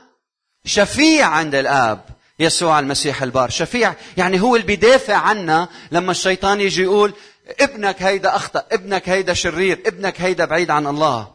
شفيع 0.64 1.26
عند 1.26 1.54
الآب. 1.54 2.04
يسوع 2.42 2.78
المسيح 2.78 3.22
البار. 3.22 3.50
شفيع 3.50 3.94
يعني 4.16 4.40
هو 4.40 4.56
اللي 4.56 4.66
بيدافع 4.66 5.14
عنا 5.14 5.68
لما 5.92 6.10
الشيطان 6.10 6.60
يجي 6.60 6.82
يقول 6.82 7.14
ابنك 7.60 8.02
هيدا 8.02 8.36
أخطأ 8.36 8.64
ابنك 8.72 9.08
هيدا 9.08 9.34
شرير 9.34 9.80
ابنك 9.86 10.20
هيدا 10.20 10.44
بعيد 10.44 10.70
عن 10.70 10.86
الله. 10.86 11.28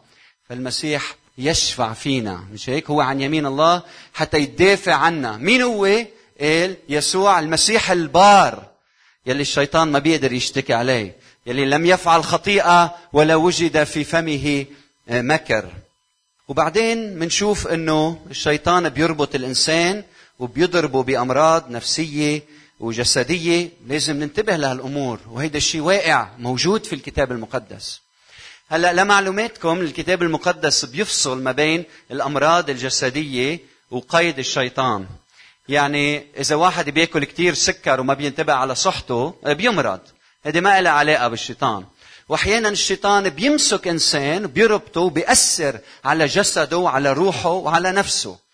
فالمسيح 0.48 1.16
يشفع 1.38 1.92
فينا. 1.92 2.44
مش 2.52 2.70
هيك؟ 2.70 2.90
هو 2.90 3.00
عن 3.00 3.20
يمين 3.20 3.46
الله 3.46 3.82
حتى 4.14 4.38
يدافع 4.38 4.94
عنا. 4.94 5.36
مين 5.36 5.62
هو؟ 5.62 5.84
قال 6.40 6.76
يسوع 6.88 7.38
المسيح 7.38 7.90
البار. 7.90 8.62
يلي 9.26 9.42
الشيطان 9.42 9.92
ما 9.92 9.98
بيقدر 9.98 10.32
يشتكي 10.32 10.74
عليه. 10.74 11.16
يلي 11.46 11.64
لم 11.64 11.86
يفعل 11.86 12.24
خطيئة 12.24 12.94
ولا 13.12 13.36
وجد 13.36 13.84
في 13.84 14.04
فمه 14.04 14.66
آه، 15.08 15.22
مكر. 15.22 15.64
وبعدين 16.48 17.18
منشوف 17.18 17.66
إنه 17.66 18.18
الشيطان 18.30 18.88
بيربط 18.88 19.34
الإنسان 19.34 20.04
وبيضربه 20.38 21.02
بأمراض 21.02 21.70
نفسية 21.70 22.42
وجسدية 22.80 23.70
لازم 23.86 24.16
ننتبه 24.16 24.56
لهالأمور. 24.56 25.20
وهيدا 25.30 25.58
الشيء 25.58 25.80
واقع 25.80 26.28
موجود 26.38 26.86
في 26.86 26.94
الكتاب 26.94 27.32
المقدس. 27.32 28.00
هلأ 28.68 28.92
لمعلوماتكم 28.92 29.80
الكتاب 29.80 30.22
المقدس 30.22 30.84
بيفصل 30.84 31.42
ما 31.42 31.52
بين 31.52 31.84
الأمراض 32.10 32.70
الجسدية 32.70 33.60
وقيد 33.90 34.38
الشيطان. 34.38 35.06
يعني 35.68 36.26
إذا 36.38 36.54
واحد 36.54 36.90
بيأكل 36.90 37.24
كثير 37.24 37.54
سكر 37.54 38.00
وما 38.00 38.14
بينتبه 38.14 38.52
على 38.52 38.74
صحته 38.74 39.34
بيمرض. 39.46 40.00
هذه 40.44 40.60
ما 40.60 40.80
لها 40.80 40.92
علاقة 40.92 41.28
بالشيطان. 41.28 41.84
واحيانا 42.28 42.68
الشيطان 42.68 43.28
بيمسك 43.28 43.88
إنسان 43.88 44.46
بيربطه 44.46 45.00
وبيأثر 45.00 45.78
على 46.04 46.26
جسده 46.26 46.78
وعلى 46.78 47.12
روحه 47.12 47.50
وعلى 47.50 47.92
نفسه. 47.92 48.47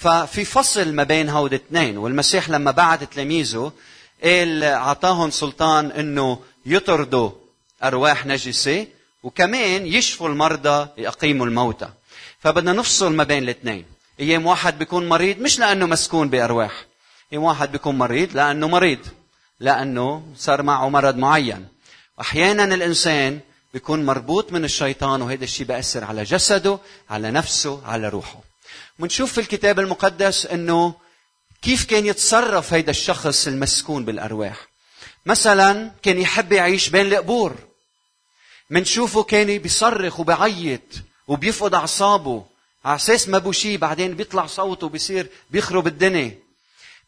ففي 0.00 0.44
فصل 0.44 0.92
ما 0.92 1.02
بين 1.02 1.28
هود 1.28 1.54
الاثنين 1.54 1.98
والمسيح 1.98 2.50
لما 2.50 2.70
بعت 2.70 3.04
تلاميذه 3.04 3.72
قال 4.24 4.64
أعطاهم 4.64 5.30
سلطان 5.30 5.90
إنه 5.90 6.38
يطردوا 6.66 7.30
أرواح 7.84 8.26
نجسه 8.26 8.86
وكمان 9.22 9.86
يشفوا 9.86 10.28
المرضى 10.28 10.88
يقيموا 10.98 11.46
الموتى. 11.46 11.88
فبدنا 12.38 12.72
نفصل 12.72 13.12
ما 13.12 13.24
بين 13.24 13.42
الاثنين. 13.42 13.84
أيام 14.20 14.46
واحد 14.46 14.78
بيكون 14.78 15.08
مريض 15.08 15.38
مش 15.38 15.58
لأنه 15.58 15.86
مسكون 15.86 16.28
بأرواح. 16.28 16.84
أيام 17.32 17.42
واحد 17.42 17.72
بيكون 17.72 17.98
مريض 17.98 18.36
لأنه 18.36 18.68
مريض 18.68 19.06
لأنه 19.60 20.22
صار 20.36 20.62
معه 20.62 20.88
مرض 20.88 21.16
معين. 21.16 21.68
واحيانا 22.18 22.64
الإنسان 22.64 23.40
بيكون 23.74 24.06
مربوط 24.06 24.52
من 24.52 24.64
الشيطان 24.64 25.22
وهذا 25.22 25.44
الشيء 25.44 25.66
بأثر 25.66 26.04
على 26.04 26.24
جسده 26.24 26.78
على 27.10 27.30
نفسه 27.30 27.82
على 27.86 28.08
روحه. 28.08 28.49
منشوف 29.00 29.32
في 29.32 29.40
الكتاب 29.40 29.80
المقدس 29.80 30.46
إنه 30.46 30.94
كيف 31.62 31.84
كان 31.84 32.06
يتصرف 32.06 32.72
هيدا 32.72 32.90
الشخص 32.90 33.46
المسكون 33.46 34.04
بالأرواح. 34.04 34.56
مثلا 35.26 35.90
كان 36.02 36.18
يحب 36.18 36.52
يعيش 36.52 36.88
بين 36.88 37.06
القبور 37.06 37.56
منشوفه 38.70 39.22
كان 39.22 39.58
بيصرخ 39.58 40.20
وبيعيط 40.20 40.80
وبيفقد 41.28 41.74
أعصابه. 41.74 42.44
على 42.84 42.96
أساس 42.96 43.28
ما 43.28 43.38
بوشي 43.38 43.76
بعدين 43.76 44.14
بيطلع 44.14 44.46
صوته 44.46 44.88
بيصير 44.88 45.26
بيخرب 45.50 45.86
الدنيا. 45.86 46.38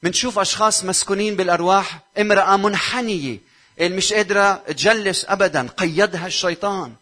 منشوف 0.03 0.39
أشخاص 0.39 0.85
مسكونين 0.85 1.37
بالأرواح 1.37 2.01
امرأة 2.19 2.57
منحنية. 2.57 3.39
مش 3.81 4.13
قادرة 4.13 4.55
تجلس 4.55 5.25
ابدا 5.29 5.69
قيدها 5.77 6.27
الشيطان. 6.27 6.95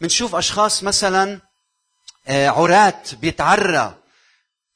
منشوف 0.00 0.34
أشخاص 0.34 0.82
مثلا 0.82 1.40
آه، 2.28 2.48
عراة 2.48 3.02
بيتعرى. 3.20 3.94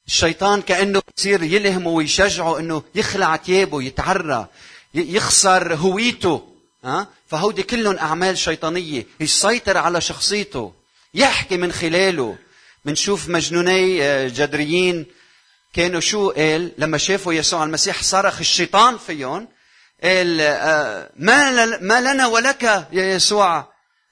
الشيطان 0.09 0.61
كأنه 0.61 1.01
بصير 1.17 1.43
يلهمه 1.43 1.89
ويشجعه 1.89 2.59
إنه 2.59 2.83
يخلع 2.95 3.37
ثيابه 3.37 3.83
يتعرى 3.83 4.47
يخسر 4.93 5.75
هويته 5.75 6.47
ها؟ 6.83 7.07
فهودي 7.27 7.63
كلهم 7.63 7.97
أعمال 7.97 8.37
شيطانية 8.37 9.05
يسيطر 9.19 9.77
على 9.77 10.01
شخصيته 10.01 10.73
يحكي 11.13 11.57
من 11.57 11.71
خلاله. 11.71 12.37
منشوف 12.85 13.29
مجنوني 13.29 14.03
آه، 14.03 14.27
جدريين 14.27 15.05
كانوا 15.73 15.99
شو 15.99 16.29
قال؟ 16.29 16.71
لما 16.77 16.97
شافوا 16.97 17.33
يسوع 17.33 17.63
المسيح 17.63 18.03
صرخ 18.03 18.39
الشيطان 18.39 18.97
فيهم 18.97 19.47
قال 20.03 20.41
آه، 20.41 21.09
ما 21.15 21.65
ما 21.81 22.01
لنا 22.01 22.27
ولك 22.27 22.63
يا 22.91 23.15
يسوع. 23.15 23.67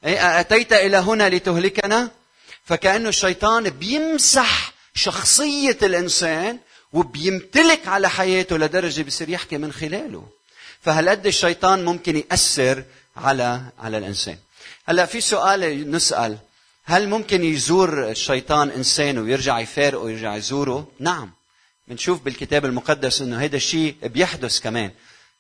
إيه، 0.06 0.40
أتيت 0.40 0.74
إلى 0.74 0.98
هنا 0.98 1.30
لتهلكنا؟ 1.30 2.10
فكأنه 2.66 3.10
الشيطان 3.10 3.70
بيمسح 3.70 4.77
شخصية 4.98 5.78
الإنسان 5.84 6.60
وبيمتلك 6.94 7.88
على 7.88 8.10
حياته 8.10 8.58
لدرجة 8.58 9.02
بصير 9.02 9.30
يحكي 9.30 9.58
من 9.58 9.72
خلاله. 9.72 10.28
فهالقد 10.82 11.28
الشيطان 11.28 11.86
ممكن 11.86 12.18
يأثر 12.18 12.84
على 13.18 13.62
على 13.80 13.98
الإنسان؟ 13.98 14.38
هلا 14.86 15.06
في 15.06 15.22
سؤال 15.22 15.92
نسأل. 15.92 16.38
هل 16.86 17.10
ممكن 17.10 17.44
يزور 17.44 18.10
الشيطان 18.10 18.70
إنسان 18.70 19.18
ويرجع 19.18 19.60
يفارقه 19.60 20.00
ويرجع 20.00 20.36
يزوره؟ 20.36 20.88
نعم. 21.00 21.32
بنشوف 21.88 22.22
بالكتاب 22.22 22.66
المقدس 22.66 23.22
إنه 23.22 23.44
هذا 23.44 23.56
الشيء 23.56 23.96
بيحدث 24.04 24.60
كمان. 24.60 24.92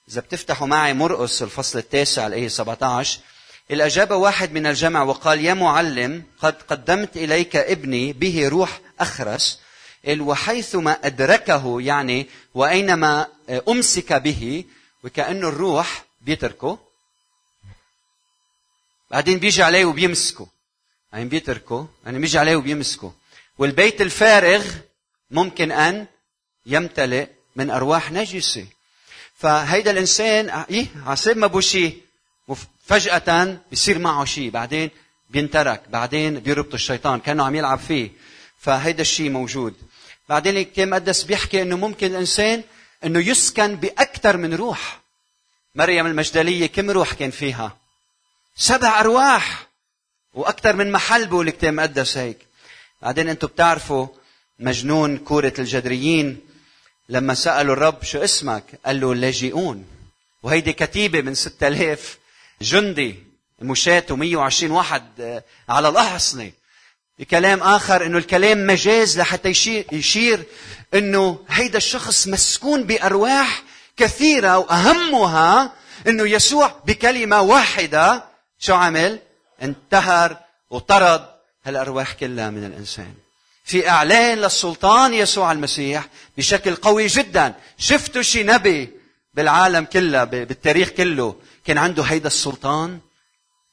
إذا 0.09 0.21
بتفتحوا 0.21 0.67
معي 0.67 0.93
مرقس 0.93 1.43
الفصل 1.43 1.79
التاسع 1.79 2.27
الآية 2.27 2.47
17 2.47 3.19
الأجاب 3.71 4.11
واحد 4.11 4.51
من 4.51 4.65
الجمع 4.67 5.03
وقال 5.03 5.45
يا 5.45 5.53
معلم 5.53 6.23
قد 6.41 6.55
قدمت 6.61 7.17
إليك 7.17 7.55
ابني 7.55 8.13
به 8.13 8.47
روح 8.47 8.79
أخرس 8.99 9.59
وحيثما 10.19 10.91
أدركه 10.91 11.81
يعني 11.81 12.27
وأينما 12.53 13.27
أمسك 13.67 14.13
به 14.13 14.63
وكأن 15.03 15.43
الروح 15.43 16.05
بيتركه 16.21 16.79
بعدين 19.11 19.39
بيجي 19.39 19.63
عليه 19.63 19.85
وبيمسكه. 19.85 20.47
يعني 21.13 21.25
بيتركه 21.25 21.87
يعني 22.05 22.19
بيجي 22.19 22.37
عليه 22.39 22.55
وبيمسكه. 22.55 23.13
والبيت 23.57 24.01
الفارغ 24.01 24.65
ممكن 25.31 25.71
أن 25.71 26.07
يمتلئ 26.65 27.27
من 27.55 27.69
أرواح 27.69 28.11
نجسة. 28.11 28.65
فهيدا 29.37 29.91
الإنسان 29.91 30.49
إيه 30.49 30.87
عصيب 31.05 31.37
ما 31.37 31.47
بوشي 31.47 31.93
وفجأة 32.47 33.57
بيصير 33.69 33.99
معه 33.99 34.25
شيء 34.25 34.49
بعدين 34.49 34.89
بينترك 35.29 35.83
بعدين 35.89 36.39
بيربط 36.39 36.73
الشيطان 36.73 37.19
كأنه 37.19 37.43
عم 37.43 37.55
يلعب 37.55 37.79
فيه. 37.79 38.11
فهيدا 38.59 39.01
الشيء 39.01 39.29
موجود. 39.29 39.73
بعدين 40.29 40.57
الكتاب 40.57 40.87
المقدس 40.87 41.23
بيحكي 41.23 41.61
إنه 41.61 41.77
ممكن 41.77 42.07
الإنسان 42.07 42.63
إنه 43.03 43.19
يسكن 43.19 43.75
بأكثر 43.75 44.37
من 44.37 44.53
روح. 44.53 44.99
مريم 45.75 46.05
المجدلية 46.05 46.67
كم 46.67 46.91
روح 46.91 47.13
كان 47.13 47.31
فيها؟ 47.31 47.77
سبع 48.55 48.99
أرواح 48.99 49.67
وأكثر 50.33 50.75
من 50.75 50.91
محل 50.91 51.25
بقول 51.25 51.47
الكتاب 51.47 51.73
المقدس 51.73 52.17
هيك. 52.17 52.37
بعدين 53.01 53.29
أنتم 53.29 53.47
بتعرفوا 53.47 54.07
مجنون 54.59 55.17
كورة 55.17 55.53
الجدريين 55.59 56.41
لما 57.09 57.33
سألوا 57.33 57.73
الرب 57.73 58.03
شو 58.03 58.23
اسمك؟ 58.23 58.63
قال 58.85 58.99
له 58.99 59.15
لاجئون. 59.15 59.85
وهيدي 60.43 60.73
كتيبة 60.73 61.21
من 61.21 61.35
6000 61.35 62.17
جندي 62.61 63.23
مشاة 63.61 64.03
و120 64.09 64.63
واحد 64.63 65.21
آه، 65.21 65.43
على 65.69 65.89
الأحصنة. 65.89 66.51
بكلام 67.19 67.63
آخر 67.63 68.05
إنه 68.05 68.17
الكلام 68.17 68.67
مجاز 68.67 69.19
لحتى 69.19 69.49
يشير 69.91 70.43
إنه 70.93 71.39
هيدا 71.49 71.77
الشخص 71.77 72.27
مسكون 72.27 72.83
بأرواح 72.83 73.63
كثيرة 73.97 74.57
وأهمها 74.57 75.73
إنه 76.07 76.29
يسوع 76.29 76.75
بكلمة 76.85 77.41
واحدة. 77.41 78.23
شو 78.59 78.73
عمل؟ 78.73 79.19
انتهر 79.61 80.37
وطرد 80.69 81.25
هالأرواح 81.65 82.13
كلها 82.13 82.49
من 82.49 82.63
الإنسان. 82.65 83.13
في 83.63 83.89
إعلان 83.89 84.37
للسلطان 84.37 85.13
يسوع 85.13 85.51
المسيح 85.51 86.07
بشكل 86.37 86.75
قوي 86.75 87.07
جدا. 87.07 87.53
شفتوا 87.77 88.21
شي 88.21 88.43
نبي 88.43 88.89
بالعالم 89.33 89.85
كله 89.85 90.23
بالتاريخ 90.23 90.89
كله؟ 90.89 91.35
كان 91.65 91.77
عنده 91.77 92.03
هيدا 92.03 92.27
السلطان؟ 92.27 92.99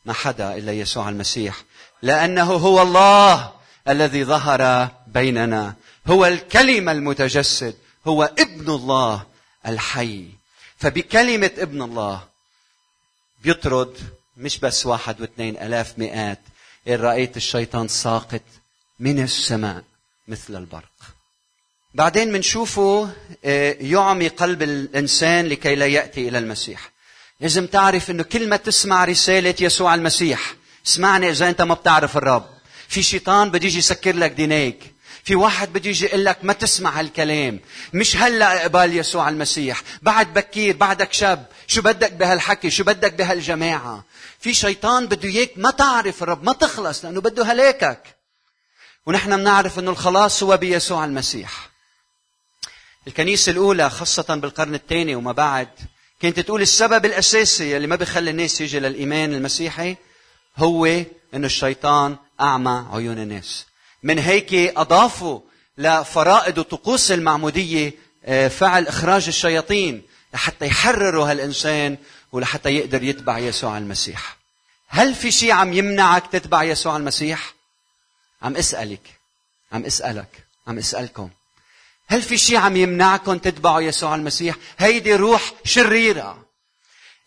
ما 0.05 0.13
حدا 0.13 0.57
إلا 0.57 0.73
يسوع 0.73 1.09
المسيح. 1.09 1.63
لأنه 2.05 2.53
هو 2.53 2.83
الله 2.83 3.53
الذي 3.89 4.25
ظهر 4.25 4.89
بيننا. 5.07 5.75
هو 6.07 6.27
الكلمة 6.27 6.93
المتجسد. 6.93 7.75
هو 8.07 8.23
ابن 8.39 8.71
الله 8.71 9.27
الحي. 9.67 10.29
فبكلمة 10.79 11.51
ابن 11.59 11.83
الله 11.83 12.23
بيطرد 13.45 13.97
مش 14.37 14.59
بس 14.59 14.87
واحد 14.87 15.21
واثنين 15.21 15.57
ألاف 15.57 15.99
مئات. 15.99 16.41
إن 16.89 16.95
رأيت 16.95 17.37
الشيطان 17.37 17.89
ساقط 17.89 18.43
من 19.01 19.23
السماء 19.23 19.85
مثل 20.29 20.57
البرق. 20.57 20.95
بعدين 21.95 22.33
منشوفه 22.33 23.11
آه، 23.45 23.77
يعمي 23.81 24.29
قلب 24.29 24.63
الإنسان 24.63 25.47
لكي 25.47 25.75
لا 25.75 25.87
يأتي 25.87 26.29
إلى 26.29 26.39
المسيح. 26.39 26.91
لازم 27.41 27.67
تعرف 27.67 28.11
إنه 28.11 28.23
كل 28.23 28.49
ما 28.49 28.57
تسمع 28.57 29.05
رسالة 29.05 29.55
يسوع 29.61 29.95
المسيح 29.95 30.55
اسمعني 30.87 31.31
إذا 31.31 31.49
أنت 31.49 31.63
ما 31.63 31.75
بتعرف 31.75 32.17
الرب. 32.17 32.47
في 32.89 33.03
شيطان 33.03 33.51
بده 33.51 33.67
يجي 33.67 33.79
يسكر 33.79 34.17
لك 34.17 34.31
دينيك. 34.31 34.95
في 35.25 35.35
واحد 35.35 35.73
بده 35.73 35.91
يجي 35.91 36.05
يقول 36.05 36.25
لك 36.25 36.39
ما 36.43 36.53
تسمع 36.53 37.01
هالكلام. 37.01 37.61
مش 37.93 38.17
هلأ 38.17 38.63
إقبال 38.63 38.97
يسوع 38.97 39.29
المسيح. 39.29 39.83
بعد 40.03 40.35
بكير 40.35 40.77
بعدك 40.77 41.13
شاب 41.13 41.47
شو 41.67 41.83
بدك 41.83 42.13
بهالحكي؟ 42.13 42.71
شو 42.71 42.85
بدك 42.85 43.13
بهالجماعة؟ 43.13 44.05
في 44.41 44.55
شيطان 44.55 45.07
بده 45.07 45.29
إياك 45.29 45.51
ما 45.57 45.71
تعرف 45.71 46.23
الرب 46.23 46.45
ما 46.45 46.53
تخلص 46.53 47.05
لأنه 47.05 47.21
بده 47.21 47.45
هلاكك. 47.45 48.03
ونحن 49.07 49.37
بنعرف 49.37 49.79
إنه 49.79 49.91
الخلاص 49.91 50.43
هو 50.43 50.57
بيسوع 50.57 51.05
المسيح. 51.05 51.71
الكنيسة 53.07 53.53
الأولى 53.53 53.91
خاصة 53.91 54.35
بالقرن 54.35 54.75
الثاني 54.75 55.15
وما 55.15 55.33
بعد 55.33 55.69
كانت 56.21 56.41
تقول 56.41 56.63
السبب 56.63 57.05
الأساسي 57.05 57.77
اللي 57.77 57.87
ما 57.87 57.97
بيخلي 57.97 58.31
الناس 58.31 58.61
يجي 58.61 58.81
للإيمان 58.81 59.35
المسيحي 59.35 59.97
هو 60.57 60.87
إنه 61.35 61.47
الشيطان 61.47 62.17
أعمى 62.41 62.87
عيون 62.93 63.19
الناس. 63.19 63.67
من 64.03 64.19
هيك 64.19 64.55
أضافوا 64.55 65.41
لفرائض 65.79 66.59
وطقوس 66.59 67.13
المعمودية 67.13 67.93
آه، 68.25 68.49
فعل 68.49 68.87
إخراج 68.87 69.27
الشياطين 69.27 70.03
لحتى 70.35 70.67
يحرروا 70.67 71.31
هالإنسان 71.31 71.97
ولحتى 72.33 72.71
يقدر 72.71 73.03
يتبع 73.03 73.39
يسوع 73.39 73.79
المسيح. 73.79 74.37
هل 74.89 75.15
في 75.15 75.31
شيء 75.31 75.53
عم 75.53 75.73
يمنعك 75.73 76.27
تتبع 76.27 76.63
يسوع 76.63 76.97
المسيح؟ 76.97 77.55
عم 78.43 78.57
اسألك 78.57 79.21
عم 79.73 79.85
اسألك 79.85 80.45
عم 80.67 80.79
اسألكم 80.79 81.31
هل 82.07 82.23
في 82.23 82.39
شيء 82.39 82.57
عم 82.57 82.77
يمنعكم 82.77 83.39
تتبعوا 83.39 83.81
يسوع 83.81 84.15
المسيح؟ 84.15 84.57
هيدي 84.79 85.15
روح 85.15 85.53
شريرة. 85.65 86.44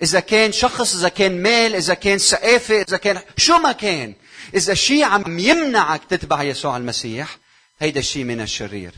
إذا 0.01 0.20
كان 0.20 0.51
شخص، 0.51 0.96
إذا 0.96 1.10
كان 1.10 1.42
مال، 1.42 1.75
إذا 1.75 1.94
كان 1.94 2.18
ثقافة، 2.18 2.82
إذا 2.82 2.98
كان 2.98 3.22
شو 3.38 3.58
ما 3.58 3.72
كان، 3.72 4.13
إذا 4.54 4.74
شيء 4.74 5.04
عم 5.04 5.39
يمنعك 5.39 6.01
تتبع 6.10 6.44
يسوع 6.44 6.77
المسيح، 6.77 7.38
هيدا 7.80 8.00
الشيء 8.00 8.24
من 8.24 8.42
الشرير. 8.42 8.92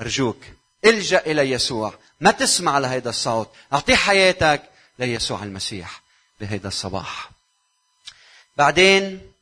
أرجوك 0.00 0.42
إلجأ 0.84 1.18
إلى 1.26 1.50
يسوع، 1.50 1.94
ما 2.20 2.30
تسمع 2.30 2.78
لهيدا 2.78 3.10
الصوت، 3.10 3.50
أعطي 3.72 3.96
حياتك 3.96 4.62
ليسوع 4.98 5.42
المسيح 5.42 6.02
بهيدا 6.40 6.68
الصباح. 6.68 7.30
بعدين 8.56 9.32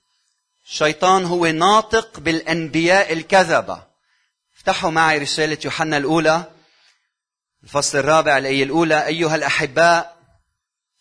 الشيطان 0.68 1.24
هو 1.24 1.46
ناطق 1.46 2.20
بالأنبياء 2.20 3.12
الكذبة. 3.12 3.82
افتحوا 4.58 4.90
معي 4.90 5.18
رسالة 5.18 5.58
يوحنا 5.64 5.96
الأولى 5.96 6.44
الفصل 7.62 7.98
الرابع 7.98 8.38
الآية 8.38 8.64
الأولى 8.64 9.06
أيها 9.06 9.34
الأحباء 9.34 10.17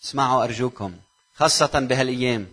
اسمعوا 0.03 0.43
أرجوكم 0.43 0.93
خاصة 1.35 1.79
بهالأيام. 1.79 2.47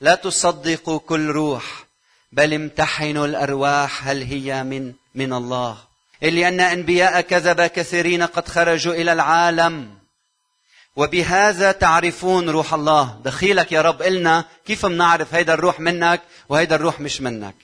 لا 0.00 0.14
تصدقوا 0.14 0.98
كل 0.98 1.28
روح 1.28 1.84
بل 2.32 2.54
امتحنوا 2.54 3.26
الأرواح 3.26 4.08
هل 4.08 4.22
هي 4.22 4.64
من 4.64 4.92
من 5.14 5.32
الله. 5.32 5.78
لأن 6.22 6.60
أنبياء 6.60 7.20
كذب 7.20 7.66
كثيرين 7.66 8.22
قد 8.22 8.48
خرجوا 8.48 8.94
إلى 8.94 9.12
العالم. 9.12 9.98
وبهذا 10.96 11.72
تعرفون 11.72 12.50
روح 12.50 12.74
الله. 12.74 13.20
دخيلك 13.24 13.72
يا 13.72 13.82
رب 13.82 14.02
إلنا 14.02 14.44
كيف 14.66 14.86
منعرف 14.86 15.34
هيدا 15.34 15.54
الروح 15.54 15.80
منك 15.80 16.20
وهيدا 16.48 16.76
الروح 16.76 17.00
مش 17.00 17.20
منك؟ 17.20 17.54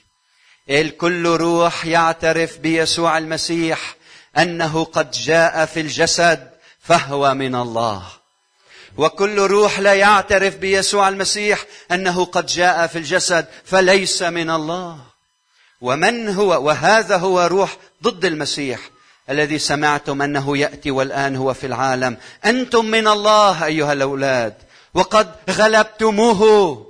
الكل 0.69 1.25
روح 1.25 1.85
يعترف 1.85 2.57
بيسوع 2.57 3.17
المسيح 3.17 3.95
أنه 4.37 4.83
قد 4.83 5.11
جاء 5.11 5.65
في 5.65 5.81
الجسد 5.81 6.51
فهو 6.79 7.33
من 7.33 7.55
الله. 7.55 8.03
وكل 8.97 9.39
روح 9.39 9.79
لا 9.79 9.93
يعترف 9.93 10.55
بيسوع 10.55 11.09
المسيح 11.09 11.65
أنه 11.91 12.25
قد 12.25 12.45
جاء 12.45 12.87
في 12.87 12.97
الجسد 12.97 13.45
فليس 13.65 14.21
من 14.21 14.49
الله. 14.49 14.97
ومن 15.81 16.29
هو 16.29 16.65
وهذا 16.65 17.17
هو 17.17 17.41
روح 17.41 17.77
ضد 18.03 18.25
المسيح 18.25 18.79
الذي 19.29 19.59
سمعتم 19.59 20.21
أنه 20.21 20.57
يأتي 20.57 20.91
والآن 20.91 21.35
هو 21.35 21.53
في 21.53 21.67
العالم. 21.67 22.17
أنتم 22.45 22.85
من 22.85 23.07
الله 23.07 23.65
أيها 23.65 23.93
الأولاد 23.93 24.53
وقد 24.93 25.31
غلبتموه 25.49 26.85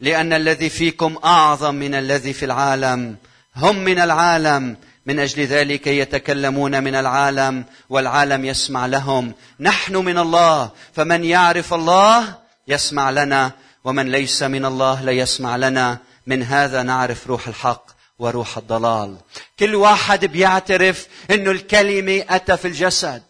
لأن 0.00 0.32
الذي 0.32 0.70
فيكم 0.70 1.18
أعظم 1.24 1.74
من 1.74 1.94
الذي 1.94 2.32
في 2.32 2.44
العالم. 2.44 3.16
هم 3.56 3.78
من 3.78 3.98
العالم. 3.98 4.76
من 5.06 5.18
أجل 5.18 5.42
ذلك 5.42 5.86
يتكلمون 5.86 6.84
من 6.84 6.94
العالم 6.94 7.64
والعالم 7.90 8.44
يسمع 8.44 8.86
لهم. 8.86 9.34
نحن 9.60 9.96
من 9.96 10.18
الله 10.18 10.70
فمن 10.92 11.24
يعرف 11.24 11.74
الله 11.74 12.38
يسمع 12.68 13.10
لنا 13.10 13.52
ومن 13.84 14.12
ليس 14.12 14.42
من 14.42 14.64
الله 14.64 15.02
لا 15.02 15.12
يسمع 15.12 15.56
لنا. 15.56 15.98
من 16.26 16.42
هذا 16.42 16.82
نعرف 16.82 17.26
روح 17.26 17.48
الحق 17.48 17.86
وروح 18.18 18.58
الضلال. 18.58 19.16
كل 19.58 19.74
واحد 19.74 20.24
بيعترف 20.24 21.06
إنه 21.30 21.50
الكلمة 21.50 22.24
أتى 22.28 22.56
في 22.56 22.68
الجسد. 22.68 23.22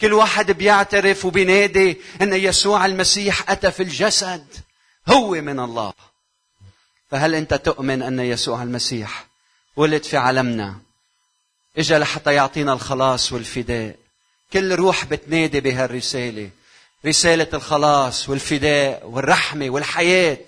كل 0.00 0.12
واحد 0.12 0.50
بيعترف 0.50 1.24
وبينادي 1.24 2.00
إن 2.22 2.32
يسوع 2.32 2.86
المسيح 2.86 3.50
أتى 3.50 3.70
في 3.70 3.82
الجسد. 3.82 4.46
هو 5.08 5.30
من 5.30 5.60
الله. 5.60 5.92
فهل 7.10 7.34
أنت 7.34 7.54
تؤمن 7.54 8.02
أن 8.02 8.20
يسوع 8.20 8.62
المسيح 8.62 9.26
ولد 9.76 10.02
في 10.02 10.16
عالمنا؟ 10.16 10.83
اجا 11.78 11.98
لحتى 11.98 12.34
يعطينا 12.34 12.72
الخلاص 12.72 13.32
والفداء. 13.32 13.96
كل 14.52 14.74
روح 14.74 15.04
بتنادي 15.04 15.60
بهالرسالة. 15.60 16.50
رسالة 17.06 17.48
الخلاص 17.54 18.28
والفداء 18.28 19.06
والرحمة 19.06 19.70
والحياة. 19.70 20.38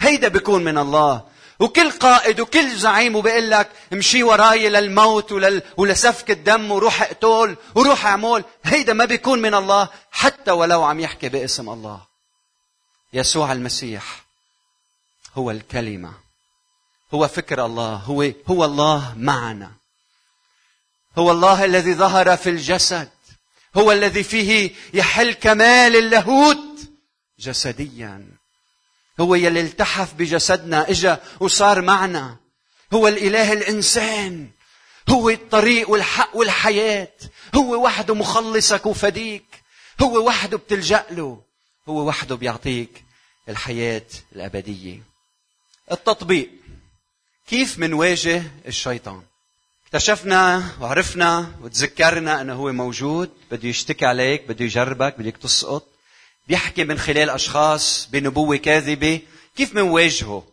هيدا 0.00 0.28
بيكون 0.28 0.64
من 0.64 0.78
الله. 0.78 1.22
وكل 1.58 1.90
قائد 1.90 2.40
وكل 2.40 2.76
زعيم 2.76 3.16
وبيقول 3.16 3.50
لك 3.50 3.70
امشي 3.92 4.22
وراي 4.22 4.68
للموت 4.68 5.32
ولل... 5.32 5.62
ولسفك 5.76 6.30
الدم 6.30 6.70
وروح 6.70 7.02
اقتل 7.02 7.56
وروح 7.74 8.06
اعمل 8.06 8.44
هيدا 8.64 8.92
ما 8.92 9.04
بيكون 9.04 9.42
من 9.42 9.54
الله 9.54 9.88
حتى 10.10 10.50
ولو 10.50 10.82
عم 10.82 11.00
يحكي 11.00 11.28
باسم 11.28 11.70
الله. 11.70 12.00
يسوع 13.12 13.52
المسيح 13.52 14.24
هو 15.34 15.50
الكلمة. 15.50 16.12
هو 17.14 17.28
فكر 17.28 17.66
الله. 17.66 17.94
هو 17.94 18.32
هو 18.48 18.64
الله 18.64 19.14
معنا. 19.16 19.70
هو 21.18 21.30
الله 21.30 21.64
الذي 21.64 21.94
ظهر 21.94 22.36
في 22.36 22.50
الجسد. 22.50 23.08
هو 23.76 23.92
الذي 23.92 24.22
فيه 24.22 24.70
يحل 24.94 25.32
كمال 25.32 25.96
اللاهوت 25.96 26.64
جسديا. 27.38 28.28
هو 29.20 29.34
يلي 29.34 29.60
التحف 29.60 30.14
بجسدنا 30.14 30.90
إجا 30.90 31.22
وصار 31.40 31.82
معنا. 31.82 32.36
هو 32.94 33.08
الإله 33.08 33.52
الإنسان. 33.52 34.50
هو 35.08 35.30
الطريق 35.30 35.90
والحق 35.90 36.36
والحياة. 36.36 37.12
هو 37.54 37.84
وحده 37.84 38.14
مخلصك 38.14 38.86
وفديك. 38.86 39.62
هو 40.02 40.26
وحده 40.26 40.58
بتلجأ 40.58 41.06
له. 41.10 41.42
هو 41.88 42.08
وحده 42.08 42.36
بيعطيك 42.36 43.04
الحياة 43.48 44.06
الأبدية. 44.32 45.02
التطبيق. 45.92 46.50
كيف 47.46 47.78
منواجه 47.78 48.42
الشيطان؟ 48.66 49.22
اكتشفنا 49.94 50.68
وعرفنا 50.80 51.54
وتذكرنا 51.60 52.40
انه 52.40 52.54
هو 52.54 52.72
موجود 52.72 53.30
بده 53.50 53.68
يشتكي 53.68 54.06
عليك 54.06 54.48
بده 54.48 54.64
يجربك 54.64 55.18
بدك 55.18 55.36
تسقط. 55.36 55.86
بيحكي 56.48 56.84
من 56.84 56.98
خلال 56.98 57.30
أشخاص 57.30 58.08
بنبوة 58.12 58.56
كاذبة 58.56 59.20
كيف 59.56 59.74
منواجهه. 59.74 60.44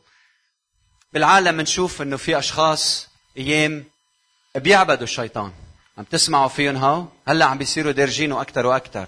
بالعالم 1.13 1.57
بنشوف 1.57 2.01
إنه 2.01 2.17
في 2.17 2.37
أشخاص 2.37 3.07
أيام 3.37 3.83
بيعبدوا 4.55 5.03
الشيطان. 5.03 5.51
عم 5.97 6.03
تسمعوا 6.03 6.47
فيهم 6.47 6.75
هاو؟ 6.77 7.07
هلأ 7.27 7.45
عم 7.45 7.57
بيصيروا 7.57 7.91
دارجينه 7.91 8.41
أكثر 8.41 8.65
وأكثر 8.65 9.07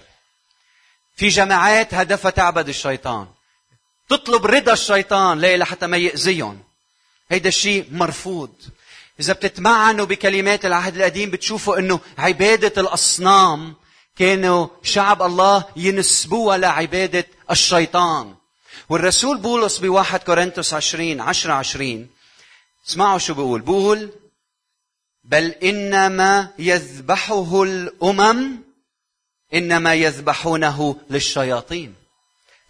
في 1.16 1.28
جماعات 1.28 1.94
هدفها 1.94 2.30
تعبد 2.30 2.68
الشيطان. 2.68 3.26
تطلب 4.08 4.46
رضا 4.46 4.72
الشيطان 4.72 5.40
ليه 5.40 5.56
لحتى 5.56 5.86
ما 5.86 5.96
يأذيهم. 5.96 6.62
هيدا 7.30 7.48
الشيء 7.48 7.88
مرفوض. 7.90 8.54
إذا 9.20 9.32
بتتمعنوا 9.32 10.06
بكلمات 10.06 10.64
العهد 10.64 10.96
القديم 10.96 11.30
بتشوفوا 11.30 11.78
أنه 11.78 12.00
عبادة 12.18 12.82
الأصنام 12.82 13.74
كانوا 14.16 14.66
شعب 14.82 15.22
الله 15.22 15.64
ينسبوها 15.76 16.56
لعبادة 16.58 17.26
الشيطان. 17.50 18.34
والرسول 18.88 19.38
بولس 19.38 19.78
بواحد 19.78 20.20
كورنثوس 20.20 20.74
عشرين 20.74 21.20
عشرة 21.20 21.52
عشرين 21.52 22.10
اسمعوا 22.88 23.18
شو 23.18 23.34
بيقول 23.34 23.60
بيقول 23.60 24.10
بل 25.24 25.44
إنما 25.44 26.52
يذبحه 26.58 27.62
الأمم 27.62 28.58
إنما 29.54 29.94
يذبحونه 29.94 30.96
للشياطين. 31.10 31.94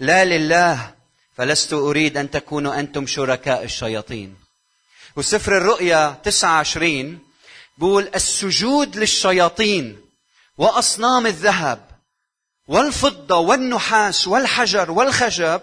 لا 0.01 0.25
لله 0.25 0.95
فلست 1.37 1.73
أريد 1.73 2.17
أن 2.17 2.31
تكونوا 2.31 2.81
أنتم 2.81 3.07
شركاء 3.07 3.65
الشياطين. 3.65 4.44
وسفر 5.17 5.57
الرؤيا 5.57 6.21
29 6.25 7.19
بقول 7.79 8.11
السجود 8.15 8.97
للشياطين 8.97 10.01
وأصنام 10.59 11.27
الذهب 11.27 11.91
والفضة 12.69 13.37
والنحاس 13.37 14.29
والحجر 14.29 14.91
والخشب 14.91 15.61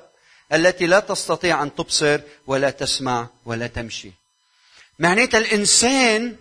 التي 0.54 0.86
لا 0.86 1.00
تستطيع 1.00 1.64
أن 1.64 1.76
تبصر 1.76 2.20
ولا 2.48 2.70
تسمع 2.70 3.28
ولا 3.46 3.68
تمشي. 3.68 4.12
معناتها 5.00 5.38
الإنسان 5.38 6.36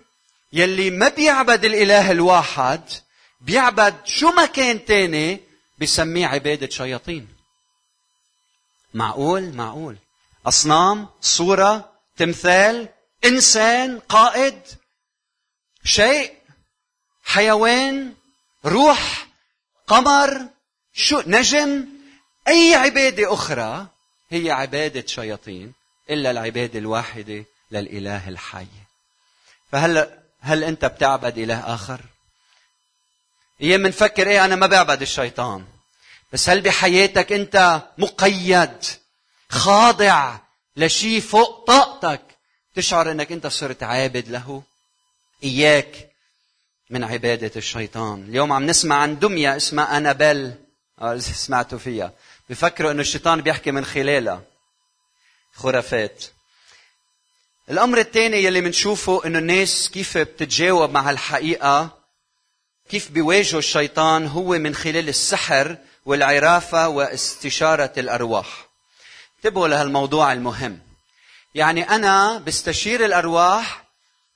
يلي 0.52 0.90
ما 0.90 1.08
بيعبد 1.08 1.64
الإله 1.64 2.10
الواحد 2.10 2.82
بيعبد 3.40 3.94
شو 4.04 4.30
ما 4.30 4.46
كان 4.46 4.84
تاني 4.84 5.40
بسميه 5.78 6.26
عبادة 6.26 6.68
شياطين. 6.68 7.28
معقول؟ 8.94 9.42
معقول. 9.42 9.96
أصنام 10.46 11.08
صورة 11.20 11.92
تمثال 12.16 12.88
إنسان 13.24 13.98
قائد 13.98 14.60
شيء 15.84 16.34
حيوان 17.24 18.14
روح 18.64 19.26
قمر 19.86 20.46
شو 20.92 21.22
نجم 21.26 21.86
أي 22.48 22.74
عبادة 22.74 23.34
أخرى 23.34 23.86
هي 24.30 24.50
عبادة 24.50 25.06
شياطين 25.06 25.72
إلا 26.10 26.30
العبادة 26.30 26.78
الواحدة 26.78 27.44
للإله 27.70 28.28
الحي. 28.28 28.66
فهلا 29.72 30.18
هل 30.40 30.64
أنت 30.64 30.84
بتعبد 30.84 31.38
إله 31.38 31.74
آخر؟ 31.74 32.00
أيام 33.62 33.82
بنفكر 33.82 34.26
إيه؟ 34.26 34.44
أنا 34.44 34.56
ما 34.56 34.66
بعبد 34.66 35.02
الشيطان. 35.02 35.66
بس 36.32 36.48
هل 36.48 36.60
بحياتك 36.60 37.32
أنت 37.32 37.82
مقيد 37.98 38.84
خاضع 39.50 40.38
لشيء 40.76 41.20
فوق 41.20 41.66
طاقتك؟ 41.66 42.22
تشعر 42.74 43.10
أنك 43.10 43.32
أنت 43.32 43.46
صرت 43.46 43.82
عابد 43.82 44.28
له؟ 44.28 44.62
إياك 45.44 46.10
من 46.90 47.04
عبادة 47.04 47.52
الشيطان. 47.56 48.22
اليوم 48.22 48.52
عم 48.52 48.66
نسمع 48.66 48.96
عن 48.96 49.18
دمية 49.18 49.56
اسمها 49.56 49.96
أنابيل. 49.96 50.54
آه، 51.00 51.18
سمعتوا 51.18 51.78
فيها. 51.78 52.12
بفكروا 52.50 52.90
أنه 52.90 53.00
الشيطان 53.00 53.40
بيحكي 53.40 53.70
من 53.70 53.84
خلالها. 53.84 54.42
خرافات. 55.54 56.24
الأمر 57.70 57.98
الثاني 57.98 58.44
يلي 58.44 58.60
بنشوفه 58.60 59.22
أنه 59.26 59.38
الناس 59.38 59.90
كيف 59.90 60.18
بتتجاوب 60.18 60.90
مع 60.90 61.10
الحقيقة 61.10 61.98
كيف 62.88 63.10
بيواجهوا 63.10 63.58
الشيطان 63.58 64.26
هو 64.26 64.58
من 64.58 64.74
خلال 64.74 65.08
السحر 65.08 65.76
والعرافة 66.06 66.88
واستشارة 66.88 67.92
الأرواح. 67.98 68.66
انتبهوا 69.36 69.68
لهالموضوع 69.68 70.32
المهم. 70.32 70.89
يعني 71.54 71.82
أنا 71.82 72.38
بستشير 72.38 73.04
الأرواح 73.04 73.84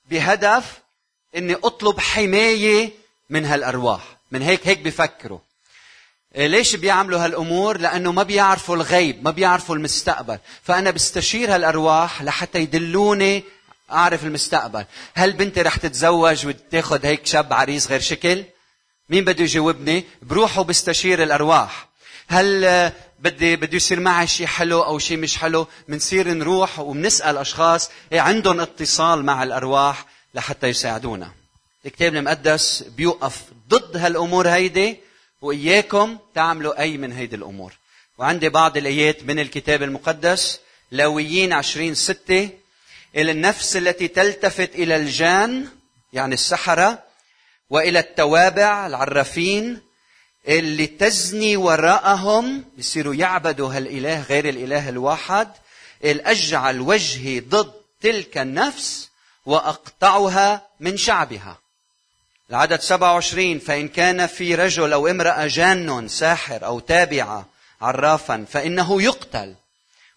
بهدف 0.09 0.79
إني 1.35 1.53
أطلب 1.53 1.99
حماية 1.99 2.91
من 3.29 3.45
هالأرواح. 3.45 4.01
من 4.31 4.41
هيك 4.41 4.67
هيك 4.67 4.79
بفكروا. 4.79 5.39
إيه، 6.35 6.47
ليش 6.47 6.75
بيعملوا 6.75 7.25
هالأمور؟ 7.25 7.77
لأنه 7.77 8.11
ما 8.11 8.23
بيعرفوا 8.23 8.75
الغيب 8.75 9.23
ما 9.23 9.31
بيعرفوا 9.31 9.75
المستقبل. 9.75 10.39
فأنا 10.63 10.91
بستشير 10.91 11.55
هالأرواح 11.55 12.23
لحتى 12.23 12.59
يدلوني 12.59 13.43
أعرف 13.91 14.23
المستقبل. 14.23 14.85
هل 15.13 15.33
بنتي 15.33 15.61
رح 15.61 15.77
تتزوج 15.77 16.47
وتاخذ 16.47 17.05
هيك 17.05 17.25
شاب 17.25 17.53
عريس 17.53 17.87
غير 17.87 17.99
شكل؟ 17.99 18.43
مين 19.09 19.25
بده 19.25 19.43
يجاوبني؟ 19.43 20.03
بروح 20.21 20.57
وبستشير 20.57 21.23
الأرواح. 21.23 21.87
هل 22.27 22.65
آه، 22.65 22.93
بدي 23.19 23.55
بده 23.55 23.75
يصير 23.75 23.99
معي 23.99 24.27
شيء 24.27 24.45
حلو 24.47 24.81
أو 24.81 24.99
شيء 24.99 25.17
مش 25.17 25.37
حلو؟ 25.37 25.67
بنصير 25.87 26.33
نروح 26.33 26.79
وبنسال 26.79 27.37
أشخاص 27.37 27.89
إيه، 28.11 28.21
عندهم 28.21 28.59
اتصال 28.59 29.25
مع 29.25 29.43
الأرواح 29.43 30.05
لحتى 30.33 30.67
يساعدونا. 30.67 31.31
الكتاب 31.85 32.15
المقدس 32.15 32.83
بيوقف 32.97 33.41
ضد 33.69 33.97
هالأمور 33.97 34.49
هيدي 34.49 34.97
وإياكم 35.41 36.17
تعملوا 36.35 36.81
أي 36.81 36.97
من 36.97 37.11
هيدي 37.11 37.35
الأمور. 37.35 37.73
وعندي 38.17 38.49
بعض 38.49 38.77
الآيات 38.77 39.23
من 39.23 39.39
الكتاب 39.39 39.83
المقدس 39.83 40.59
لاويين 40.91 41.53
عشرين 41.53 41.95
ستة 41.95 42.49
إلى 43.15 43.31
النفس 43.31 43.77
التي 43.77 44.07
تلتفت 44.07 44.75
إلى 44.75 44.95
الجان 44.95 45.67
يعني 46.13 46.33
السحرة 46.33 47.03
وإلى 47.69 47.99
التوابع 47.99 48.87
العرافين 48.87 49.79
اللي 50.47 50.87
تزني 50.87 51.57
وراءهم 51.57 52.65
يصيروا 52.77 53.15
يعبدوا 53.15 53.73
هالإله 53.73 54.21
غير 54.21 54.49
الإله 54.49 54.89
الواحد 54.89 55.47
الأجعل 56.03 56.81
وجهي 56.81 57.39
ضد 57.39 57.73
تلك 58.01 58.37
النفس 58.37 59.09
وأقطعها 59.45 60.67
من 60.79 60.97
شعبها. 60.97 61.57
العدد 62.49 62.79
27 62.79 63.59
فإن 63.59 63.87
كان 63.87 64.27
في 64.27 64.55
رجل 64.55 64.93
أو 64.93 65.07
امرأة 65.07 65.47
جان 65.47 66.07
ساحر 66.07 66.65
أو 66.65 66.79
تابعة 66.79 67.45
عرافا 67.81 68.45
فإنه 68.51 69.01
يقتل 69.01 69.55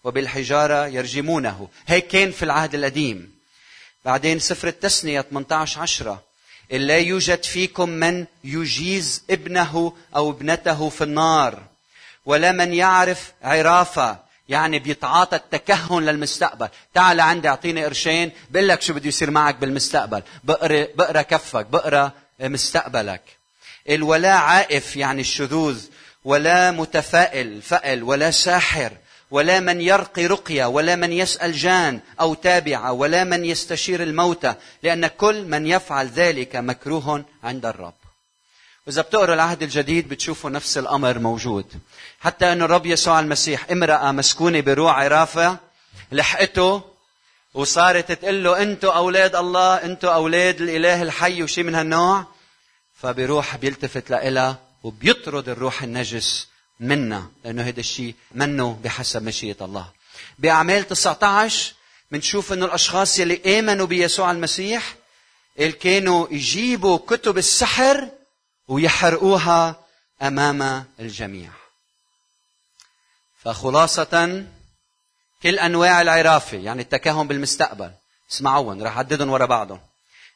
وبالحجارة 0.03 0.87
يرجمونه. 0.87 1.67
هيك 1.87 2.07
كان 2.07 2.31
في 2.31 2.43
العهد 2.43 2.75
القديم. 2.75 3.39
بعدين 4.05 4.39
سفر 4.39 4.67
التثنية 4.67 5.21
18 5.21 5.81
عشرة. 5.81 6.28
لا 6.71 6.97
يوجد 6.97 7.43
فيكم 7.43 7.89
من 7.89 8.25
يجيز 8.43 9.23
ابنه 9.29 9.93
أو 10.15 10.31
ابنته 10.31 10.89
في 10.89 11.03
النار. 11.03 11.59
ولا 12.25 12.51
من 12.51 12.73
يعرف 12.73 13.33
عرافة 13.43 14.17
يعني 14.49 14.79
بيتعاطى 14.79 15.35
التكهن 15.35 16.05
للمستقبل. 16.05 16.67
تعال 16.93 17.19
عندي 17.19 17.49
أعطيني 17.49 17.85
قرشين 17.85 18.31
بقول 18.49 18.67
لك 18.67 18.81
شو 18.81 18.93
بده 18.93 19.07
يصير 19.07 19.31
معك 19.31 19.55
بالمستقبل. 19.55 20.21
بقرا 20.43 20.87
بقرا 20.95 21.21
كفك 21.21 21.65
بقرا 21.65 22.11
مستقبلك. 22.39 23.21
الولا 23.89 24.33
عائف 24.33 24.95
يعني 24.95 25.21
الشذوذ 25.21 25.85
ولا 26.25 26.71
متفائل 26.71 27.61
فأل 27.61 28.03
ولا 28.03 28.31
ساحر. 28.31 28.91
ولا 29.31 29.59
من 29.59 29.81
يرقي 29.81 30.25
رقية 30.25 30.65
ولا 30.65 30.95
من 30.95 31.13
يسأل 31.13 31.53
جان 31.53 31.99
أو 32.19 32.33
تابعة 32.33 32.91
ولا 32.91 33.23
من 33.23 33.45
يستشير 33.45 34.03
الموتى 34.03 34.53
لأن 34.83 35.07
كل 35.07 35.45
من 35.45 35.67
يفعل 35.67 36.07
ذلك 36.07 36.55
مكروه 36.55 37.25
عند 37.43 37.65
الرب. 37.65 37.93
وإذا 38.87 39.01
بتقروا 39.01 39.35
العهد 39.35 39.63
الجديد 39.63 40.09
بتشوفوا 40.09 40.49
نفس 40.49 40.77
الأمر 40.77 41.19
موجود. 41.19 41.65
حتى 42.19 42.51
أن 42.53 42.61
الرب 42.61 42.85
يسوع 42.85 43.19
المسيح 43.19 43.65
امرأة 43.71 44.11
مسكونة 44.11 44.59
بروع 44.59 45.03
عرافة 45.03 45.57
لحقته 46.11 46.81
وصارت 47.53 48.11
تقول 48.11 48.43
له 48.43 48.61
أنتوا 48.61 48.93
أولاد 48.93 49.35
الله 49.35 49.75
أنتوا 49.75 50.13
أولاد 50.13 50.61
الإله 50.61 51.01
الحي 51.01 51.43
وشي 51.43 51.63
من 51.63 51.75
هالنوع؟ 51.75 52.25
فبيروح 53.01 53.55
بيلتفت 53.55 54.09
لإلها 54.09 54.59
وبيطرد 54.83 55.49
الروح 55.49 55.83
النجس 55.83 56.47
منا 56.79 57.31
لأنه 57.43 57.63
هذا 57.63 57.79
الشيء 57.79 58.15
منه 58.31 58.79
بحسب 58.83 59.23
مشيئة 59.23 59.65
الله. 59.65 59.91
بأعمال 60.39 60.87
19 60.87 61.73
بنشوف 62.11 62.53
أنه 62.53 62.65
الأشخاص 62.65 63.19
يلي 63.19 63.59
آمنوا 63.59 63.85
بيسوع 63.85 64.31
المسيح 64.31 64.95
اللي 65.59 65.71
كانوا 65.71 66.27
يجيبوا 66.31 66.97
كتب 66.97 67.37
السحر 67.37 68.09
ويحرقوها 68.67 69.75
أمام 70.21 70.85
الجميع. 70.99 71.49
فخلاصة 73.43 74.45
كل 75.43 75.59
أنواع 75.59 76.01
العرافة 76.01 76.57
يعني 76.57 76.81
التكهن 76.81 77.27
بالمستقبل. 77.27 77.91
اسمعوهم 78.31 78.83
رح 78.83 78.97
عددهم 78.97 79.29
ورا 79.29 79.45
بعضهم. 79.45 79.81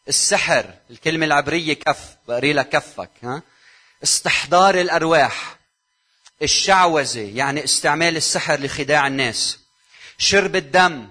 السحر 0.08 0.74
الكلمة 0.90 1.26
العبرية 1.26 1.74
كف 1.74 2.16
بقري 2.28 2.54
لك 2.54 2.70
كفك 2.70 3.10
ها؟ 3.24 3.42
استحضار 4.04 4.82
الأرواح. 4.82 5.58
الشعوذة 6.42 7.20
يعني 7.20 7.64
استعمال 7.64 8.18
السحر 8.18 8.60
لخداع 8.60 9.08
الناس. 9.08 9.60
شرب 10.18 10.56
الدم 10.56 11.10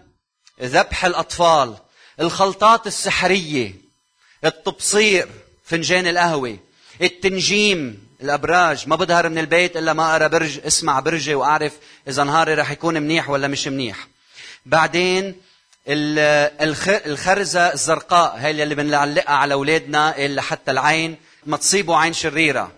ذبح 0.62 1.04
الأطفال 1.04 1.76
الخلطات 2.20 2.86
السحرية 2.86 3.74
التبصير 4.44 5.28
فنجان 5.64 6.06
القهوة 6.06 6.58
التنجيم 7.02 8.08
الأبراج. 8.22 8.88
ما 8.88 8.96
بظهر 8.96 9.28
من 9.28 9.38
البيت 9.38 9.76
إلا 9.76 9.92
ما 9.92 10.16
أرى 10.16 10.28
برج 10.28 10.60
أسمع 10.66 11.00
برجي 11.00 11.34
وأعرف 11.34 11.72
إذا 12.08 12.24
نهاري 12.24 12.54
رح 12.54 12.70
يكون 12.70 12.94
منيح 12.94 13.30
ولا 13.30 13.48
مش 13.48 13.68
منيح. 13.68 14.08
بعدين 14.66 15.40
الخرزة 17.06 17.72
الزرقاء 17.72 18.36
هي 18.36 18.62
اللي 18.62 18.74
بنعلقها 18.74 19.34
على 19.34 19.54
أولادنا 19.54 20.16
اللي 20.16 20.42
حتى 20.42 20.70
العين 20.70 21.16
ما 21.46 21.56
تصيبوا 21.56 21.96
عين 21.96 22.12
شريرة. 22.12 22.72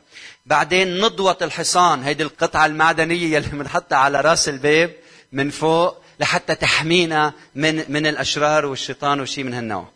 بعدين 0.46 1.00
نضوة 1.00 1.38
الحصان 1.42 2.02
هيدي 2.02 2.22
القطعة 2.22 2.66
المعدنية 2.66 3.38
اللي 3.38 3.48
بنحطها 3.48 3.98
على 3.98 4.20
رأس 4.20 4.48
الباب 4.48 4.94
من 5.32 5.50
فوق 5.50 5.96
لحتى 6.20 6.54
تحمينا 6.54 7.32
من 7.54 7.84
من 7.88 8.06
الأشرار 8.06 8.66
والشيطان 8.66 9.20
وشيء 9.20 9.44
من 9.44 9.54
هالنوع. 9.54 9.88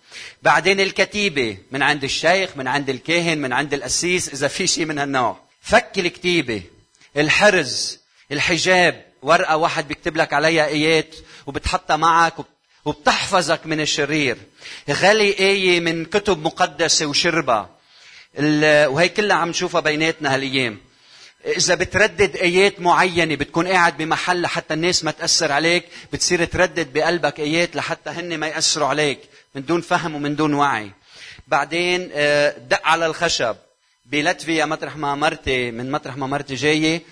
بعدين 0.43 0.81
الكتيبة 0.81 1.59
من 1.73 1.83
عند 1.83 2.05
الشيخ 2.05 2.51
من 2.57 2.69
عند 2.69 2.91
الكاهن 2.91 3.39
من 3.39 3.53
عند 3.53 3.75
القسيس 3.75 4.29
إذا 4.29 4.49
في 4.49 4.67
شيء 4.67 4.85
من 4.85 4.99
هالنوع. 4.99 5.37
فك 5.63 5.99
الكتيبة 5.99 6.63
الحرز 7.17 7.99
الحجاب 8.33 9.05
ورقة 9.23 9.57
واحد 9.57 9.89
بيكتب 9.89 10.17
لك 10.17 10.33
عليها 10.33 10.67
آيات 10.67 11.15
وبتحطها 11.47 11.97
معك 11.97 12.35
وبتحفظك 12.85 13.61
من 13.67 13.81
الشرير. 13.81 14.37
غلي 14.91 15.39
آية 15.39 15.81
من 15.81 16.05
كتب 16.05 16.43
مقدسة 16.43 17.07
وشربها 17.07 17.78
وهي 18.39 19.09
كلها 19.09 19.37
عم 19.37 19.49
نشوفها 19.49 19.81
بيناتنا 19.81 20.35
هالأيام. 20.35 20.79
إذا 21.47 21.75
بتردد 21.75 22.37
آيات 22.37 22.81
معينة 22.81 23.35
بتكون 23.35 23.67
قاعد 23.67 23.97
بمحل 23.97 24.43
لحتى 24.43 24.75
الناس 24.75 25.05
ما 25.05 25.11
تأثر 25.11 25.53
عليك 25.53 25.85
بتصير 26.13 26.45
تردد 26.45 26.93
بقلبك 26.93 27.41
آيات 27.41 27.77
لحتى 27.77 28.11
هن 28.11 28.39
ما 28.39 28.47
يأثروا 28.47 28.89
عليك 28.89 29.19
من 29.55 29.65
دون 29.65 29.81
فهم 29.81 30.15
ومن 30.15 30.37
دون 30.37 30.55
وعي. 30.55 30.91
بعدين 31.49 32.11
آه، 32.13 32.55
دق 32.59 32.81
على 32.87 33.07
الخشب. 33.07 33.57
بلاتفيا 34.07 34.65
مطرح 34.65 34.97
ما 34.97 35.15
مرتي 35.15 35.71
من 35.71 35.91
مطرح 35.91 36.17
ما 36.17 36.27
مرتي 36.27 36.55
جاية 36.55 37.03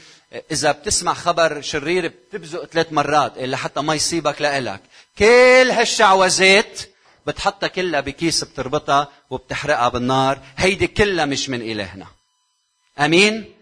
إذا 0.53 0.73
بتسمع 0.73 1.15
خبر 1.15 1.61
شرير 1.61 2.09
بتبزق 2.09 2.65
ثلاث 2.65 2.93
مرات 2.93 3.33
لحتى 3.39 3.81
ما 3.81 3.95
يصيبك 3.95 4.43
لإلك. 4.43 4.81
كل 5.19 5.71
هالشعوذات 5.71 6.81
بتحطها 7.27 7.67
كلها 7.67 8.01
بكيس 8.01 8.45
بتربطها 8.45 9.09
وبتحرقها 9.31 9.89
بالنار. 9.89 10.39
هيدي 10.57 10.87
كلها 10.87 11.25
مش 11.25 11.49
من 11.49 11.63
إلهنا. 11.63 12.07
أمين؟ 12.99 13.55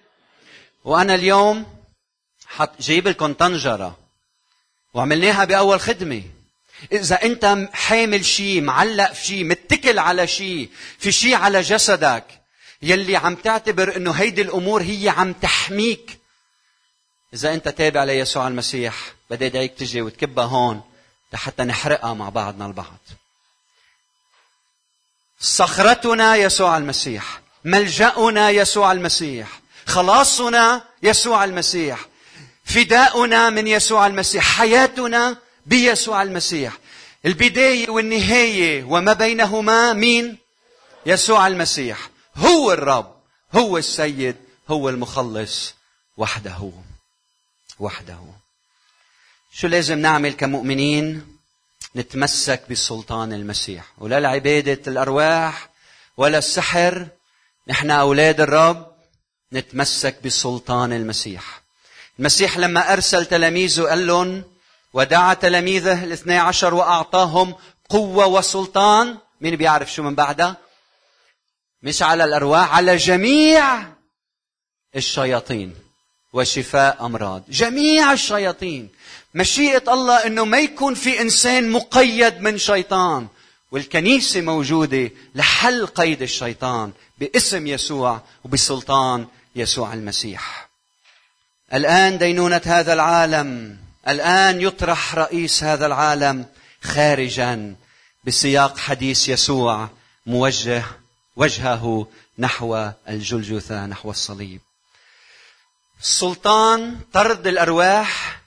وأنا 0.85 1.15
اليوم 1.15 1.67
حط 2.47 2.81
جايب 2.81 3.09
لكم 3.09 3.33
طنجرة. 3.33 3.99
وعملناها 4.95 5.45
بأول 5.45 5.81
خدمة. 5.81 6.23
إذا 6.93 7.23
أنت 7.23 7.69
حامل 7.73 8.25
شيء 8.25 8.61
معلق 8.61 9.13
في 9.13 9.27
شيء 9.27 9.45
متكل 9.45 9.99
على 9.99 10.27
شيء 10.27 10.71
في 10.99 11.13
شيء 11.13 11.35
على 11.35 11.61
جسدك 11.61 12.25
يلي 12.83 13.17
عم 13.17 13.35
تعتبر 13.35 13.97
إنه 13.97 14.11
هيدي 14.13 14.43
الأمور 14.43 14.83
هي 14.83 15.09
عم 15.09 15.33
تحميك. 15.33 16.19
إذا 17.35 17.55
أنت 17.55 17.69
تابع 17.69 18.05
ليسوع 18.05 18.49
المسيح 18.49 18.95
بدي 19.31 19.47
أدعيك 19.47 19.75
تجي 19.75 20.03
وتكبها 20.03 20.45
هون 20.45 20.83
لحتى 21.33 21.65
نحرقها 21.65 22.15
مع 22.15 22.29
بعضنا 22.29 22.67
البعض. 22.67 22.99
صخرتنا 25.45 26.37
يسوع 26.37 26.77
المسيح 26.77 27.41
ملجأنا 27.65 28.51
يسوع 28.51 28.93
المسيح 28.93 29.61
خلاصنا 29.87 30.85
يسوع 31.03 31.45
المسيح 31.45 32.07
فداؤنا 32.65 33.51
من 33.51 33.67
يسوع 33.67 34.07
المسيح 34.07 34.45
حياتنا 34.59 35.37
بيسوع 35.67 36.23
المسيح. 36.23 36.79
البداية 37.27 37.91
والنهاية 37.91 38.85
وما 38.85 39.13
بينهما 39.13 39.93
مين؟ 39.93 40.39
يسوع 41.07 41.47
المسيح. 41.47 42.11
هو 42.37 42.73
الرب 42.73 43.15
هو 43.55 43.79
السيد 43.79 44.37
هو 44.69 44.89
المخلص 44.89 45.75
وحده 46.17 46.71
وحده. 47.79 48.19
شو 49.53 49.67
لازم 49.67 49.99
نعمل 49.99 50.33
كمؤمنين؟ 50.33 51.34
نتمسك 51.97 52.63
بسلطان 52.71 53.33
المسيح. 53.33 53.85
ولا 53.99 54.21
لعبادة 54.21 54.81
الأرواح 54.87 55.69
ولا 56.17 56.39
السحر. 56.39 57.07
نحن 57.69 57.91
أولاد 57.91 58.41
الرب 58.41 58.93
نتمسك 59.53 60.17
بسلطان 60.25 60.93
المسيح. 60.93 61.63
المسيح 62.19 62.59
لما 62.59 62.93
أرسل 62.93 63.27
تلاميذه 63.27 63.83
قال 63.83 64.07
لهم 64.07 64.45
ودعا 64.93 65.35
تلاميذه 65.35 66.05
الاثني 66.05 66.39
عشر 66.39 66.75
وأعطاهم 66.75 67.55
قوة 67.89 68.27
وسلطان. 68.27 69.19
مين 69.41 69.57
بيعرف 69.57 69.93
شو 69.93 70.03
من 70.03 70.15
بعدها؟ 70.15 70.57
مش 71.83 72.03
على 72.03 72.25
الأرواح 72.25 72.75
على 72.75 72.97
جميع 72.97 73.87
الشياطين. 74.97 75.84
وشفاء 76.35 77.07
أمراض. 77.07 77.43
جميع 77.49 78.13
الشياطين. 78.13 78.89
مشيئة 79.35 79.93
الله 79.93 80.27
إنه 80.27 80.45
ما 80.45 80.59
يكون 80.59 80.95
في 80.95 81.21
إنسان 81.21 81.71
مقيد 81.71 82.41
من 82.41 82.59
شيطان. 82.59 83.29
والكنيسة 83.73 84.41
موجودة 84.41 85.11
لحل 85.35 85.87
قيد 85.87 86.23
الشيطان 86.23 86.93
باسم 87.19 87.67
يسوع 87.67 88.21
وبسلطان 88.45 89.27
يسوع 89.57 89.93
المسيح. 89.95 90.69
الآن 91.75 92.19
دينونة 92.19 92.61
هذا 92.65 92.93
العالم. 92.93 93.79
الآن 94.09 94.61
يطرح 94.61 95.15
رئيس 95.15 95.65
هذا 95.65 95.87
العالم 95.87 96.47
خارجا 96.83 97.75
بسياق 98.25 98.79
حديث 98.79 99.29
يسوع 99.29 99.89
موجه 100.27 100.85
وجهه 101.37 102.07
نحو 102.39 102.91
الجلجثة 103.09 103.87
نحو 103.87 104.11
الصليب. 104.11 104.61
سلطان 106.05 107.01
طرد 107.13 107.47
الأرواح 107.47 108.41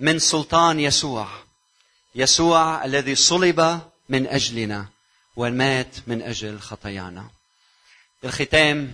من 0.00 0.18
سلطان 0.18 0.80
يسوع. 0.80 1.28
يسوع 2.14 2.84
الذي 2.84 3.14
صلب 3.14 3.80
من 4.08 4.26
أجلنا 4.26 4.86
ومات 5.36 5.96
من 6.06 6.22
أجل 6.22 6.60
خطايانا. 6.60 7.30
الختام 8.24 8.92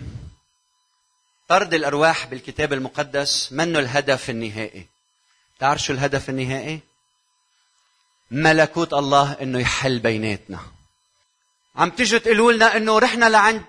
طرد 1.49 1.75
الأرواح 1.75 2.27
بالكتاب 2.27 2.73
المقدس 2.73 3.53
منه 3.53 3.79
الهدف 3.79 4.31
النهائي؟ 4.31 4.87
تعرف 5.59 5.83
شو 5.83 5.93
الهدف 5.93 6.31
النهائي؟ 6.31 6.81
ملكوت 8.31 8.95
الله 8.95 9.33
إنه 9.33 9.59
يحل 9.59 9.99
بيناتنا. 9.99 10.61
عم 11.77 11.91
تيجي 11.91 12.19
تقولوا 12.19 12.53
لنا 12.53 12.77
إنه 12.77 12.99
رحنا 12.99 13.29
لعند 13.29 13.65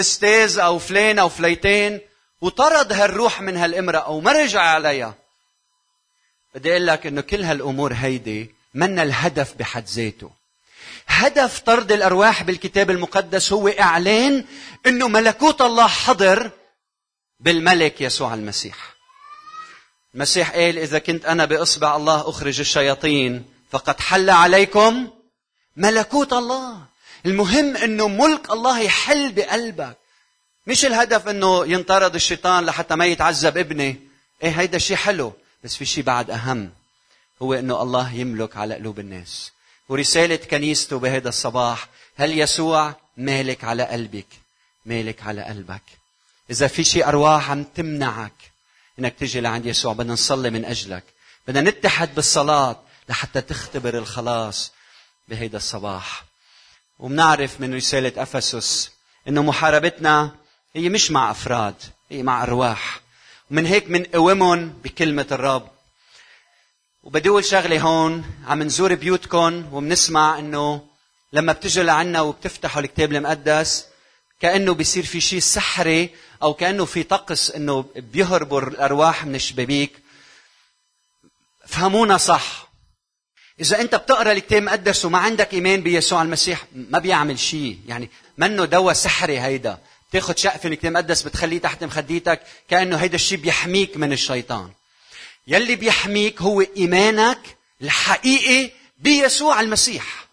أستاذ 0.00 0.58
أو 0.58 0.78
فلان 0.78 1.18
أو 1.18 1.28
فليتين 1.28 2.09
وطرد 2.40 2.92
هالروح 2.92 3.40
من 3.40 3.56
هالامرأة 3.56 3.98
أو 3.98 4.20
ما 4.20 4.32
رجع 4.32 4.60
عليها. 4.60 5.14
بدي 6.54 6.70
أقول 6.70 6.86
لك 6.86 7.06
إنه 7.06 7.20
كل 7.20 7.42
هالأمور 7.42 7.92
هيدي 7.92 8.54
من 8.74 8.98
الهدف 8.98 9.54
بحد 9.54 9.86
ذاته. 9.86 10.30
هدف 11.06 11.58
طرد 11.58 11.92
الأرواح 11.92 12.42
بالكتاب 12.42 12.90
المقدس 12.90 13.52
هو 13.52 13.68
إعلان 13.68 14.44
إنه 14.86 15.08
ملكوت 15.08 15.62
الله 15.62 15.86
حضر 15.86 16.50
بالملك 17.40 18.00
يسوع 18.00 18.34
المسيح. 18.34 18.94
المسيح 20.14 20.50
قال 20.50 20.78
إذا 20.78 20.98
كنت 20.98 21.24
أنا 21.24 21.44
بأصبع 21.44 21.96
الله 21.96 22.28
أخرج 22.28 22.60
الشياطين 22.60 23.44
فقد 23.70 24.00
حل 24.00 24.30
عليكم 24.30 25.10
ملكوت 25.76 26.32
الله. 26.32 26.78
المهم 27.26 27.76
إنه 27.76 28.08
ملك 28.08 28.50
الله 28.50 28.80
يحل 28.80 29.32
بقلبك. 29.32 29.99
مش 30.66 30.84
الهدف 30.84 31.28
إنه 31.28 31.66
ينطرد 31.66 32.14
الشيطان 32.14 32.64
لحتى 32.66 32.96
ما 32.96 33.06
يتعذب 33.06 33.58
ابني 33.58 34.00
إيه 34.42 34.60
هيدا 34.60 34.78
شيء 34.78 34.96
حلو 34.96 35.32
بس 35.64 35.76
في 35.76 35.84
شيء 35.84 36.04
بعد 36.04 36.30
أهم. 36.30 36.70
هو 37.42 37.54
إنه 37.54 37.82
الله 37.82 38.12
يملك 38.12 38.56
على 38.56 38.74
قلوب 38.74 38.98
الناس. 38.98 39.52
ورسالة 39.88 40.36
كنيسته 40.36 40.98
بهذا 40.98 41.28
الصباح 41.28 41.88
هل 42.16 42.38
يسوع 42.38 42.94
مالك 43.16 43.64
على 43.64 43.82
قلبك؟ 43.82 44.26
مالك 44.86 45.22
على 45.22 45.42
قلبك. 45.42 45.82
إذا 46.50 46.66
في 46.66 46.84
شيء 46.84 47.08
أرواح 47.08 47.50
عم 47.50 47.64
تمنعك 47.64 48.32
إنك 48.98 49.14
تجي 49.14 49.40
لعند 49.40 49.66
يسوع 49.66 49.92
بدنا 49.92 50.12
نصلي 50.12 50.50
من 50.50 50.64
أجلك. 50.64 51.04
بدنا 51.48 51.70
نتحد 51.70 52.14
بالصلاة 52.14 52.80
لحتى 53.08 53.40
تختبر 53.40 53.98
الخلاص 53.98 54.72
بهيدا 55.28 55.56
الصباح. 55.56 56.24
وبنعرف 56.98 57.60
من 57.60 57.74
رسالة 57.74 58.22
أفسس 58.22 58.90
إنه 59.28 59.42
محاربتنا 59.42 60.34
هي 60.74 60.88
مش 60.88 61.10
مع 61.10 61.30
أفراد 61.30 61.74
هي 62.10 62.22
مع 62.22 62.42
أرواح. 62.42 63.00
ومن 63.50 63.66
هيك 63.66 63.90
منقومهم 63.90 64.68
بكلمة 64.68 65.26
الرب. 65.32 65.68
وبدي 67.02 67.28
أقول 67.28 67.44
شغلة 67.44 67.80
هون 67.80 68.24
عم 68.46 68.62
نزور 68.62 68.94
بيوتكم 68.94 69.74
وبنسمع 69.74 70.38
إنه 70.38 70.86
لما 71.32 71.52
بتجوا 71.52 71.84
لعنا 71.84 72.20
وبتفتحوا 72.20 72.82
الكتاب 72.82 73.12
المقدس 73.12 73.86
كأنه 74.40 74.74
بيصير 74.74 75.04
في 75.04 75.20
شيء 75.20 75.40
سحري 75.40 76.10
أو 76.42 76.54
كأنه 76.54 76.84
في 76.84 77.02
طقس 77.02 77.50
إنه 77.50 77.84
بيهربوا 77.96 78.60
الأرواح 78.60 79.24
من 79.24 79.34
الشبابيك. 79.34 79.92
فهمونا 81.66 82.16
صح. 82.16 82.70
إذا 83.60 83.80
أنت 83.80 83.94
بتقرأ 83.94 84.32
الكتاب 84.32 84.58
المقدس 84.58 85.04
وما 85.04 85.18
عندك 85.18 85.54
إيمان 85.54 85.80
بيسوع 85.80 86.22
المسيح 86.22 86.64
ما 86.74 86.98
بيعمل 86.98 87.38
شيء 87.38 87.78
يعني 87.86 88.10
منه 88.38 88.64
دواء 88.64 88.94
سحري 88.94 89.40
هيدا. 89.40 89.78
تاخذ 90.12 90.36
شقف 90.36 90.66
الكتاب 90.66 90.86
المقدس 90.86 91.22
بتخليه 91.22 91.58
تحت 91.58 91.84
مخديتك 91.84 92.42
كأنه 92.68 92.96
هيدا 92.96 93.14
الشيء 93.14 93.38
بيحميك 93.38 93.96
من 93.96 94.12
الشيطان. 94.12 94.70
يلي 95.46 95.76
بيحميك 95.76 96.42
هو 96.42 96.60
إيمانك 96.76 97.38
الحقيقي 97.82 98.70
بيسوع 98.98 99.60
المسيح. 99.60 100.26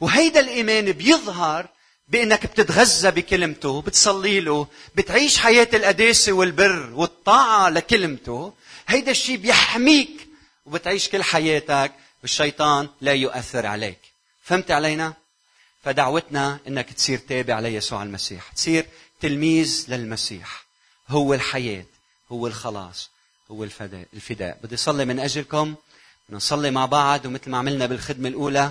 وهيدا 0.00 0.40
الإيمان 0.40 0.92
بيظهر 0.92 1.68
بإنك 2.08 2.46
بتتغذى 2.46 3.10
بكلمته 3.10 3.82
بتصلي 3.82 4.40
له 4.40 4.66
بتعيش 4.94 5.38
حياة 5.38 5.68
القداسة 5.74 6.32
والبر 6.32 6.90
والطاعة 6.94 7.68
لكلمته. 7.68 8.52
هيدا 8.88 9.10
الشيء 9.10 9.36
بيحميك 9.36 10.28
وبتعيش 10.66 11.08
كل 11.08 11.22
حياتك 11.22 11.92
والشيطان 12.22 12.88
لا 13.00 13.12
يؤثر 13.12 13.66
عليك. 13.66 13.98
فهمت 14.44 14.70
علينا؟ 14.70 15.19
فدعوتنا 15.84 16.58
إنك 16.68 16.92
تصير 16.92 17.18
تابع 17.18 17.60
ليسوع 17.60 18.02
المسيح. 18.02 18.52
تصير 18.52 18.86
تلميذ 19.20 19.84
للمسيح. 19.88 20.64
هو 21.08 21.34
الحياة 21.34 21.84
هو 22.32 22.46
الخلاص 22.46 23.10
هو 23.50 23.64
الفداء 23.64 24.06
الفداء. 24.14 24.58
بدي 24.62 24.74
اصلي 24.74 25.04
من 25.04 25.20
أجلكم. 25.20 25.74
بدنا 26.26 26.36
نصلي 26.36 26.70
مع 26.70 26.86
بعض 26.86 27.26
ومثل 27.26 27.50
ما 27.50 27.58
عملنا 27.58 27.86
بالخدمة 27.86 28.28
الأولى 28.28 28.70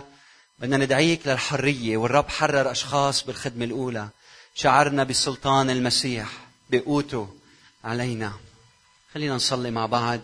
بدنا 0.60 0.78
ندعيك 0.78 1.28
للحرية 1.28 1.98
والرب 1.98 2.30
حرر 2.30 2.72
أشخاص 2.72 3.24
بالخدمة 3.24 3.66
الأولى. 3.66 4.10
شعرنا 4.56 5.04
بسلطان 5.04 5.70
المسيح 5.70 6.30
بقوته 6.70 7.36
علينا. 7.84 8.34
خلينا 9.14 9.36
نصلي 9.36 9.72
مع 9.72 9.86
بعض. 9.86 10.20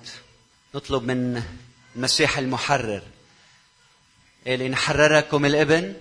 نطلب 0.75 1.03
من 1.03 1.43
المسيح 1.95 2.37
المحرر. 2.37 3.01
قال 4.47 4.61
إن 4.61 4.75
حرركم 4.75 5.45
الإبن 5.45 5.95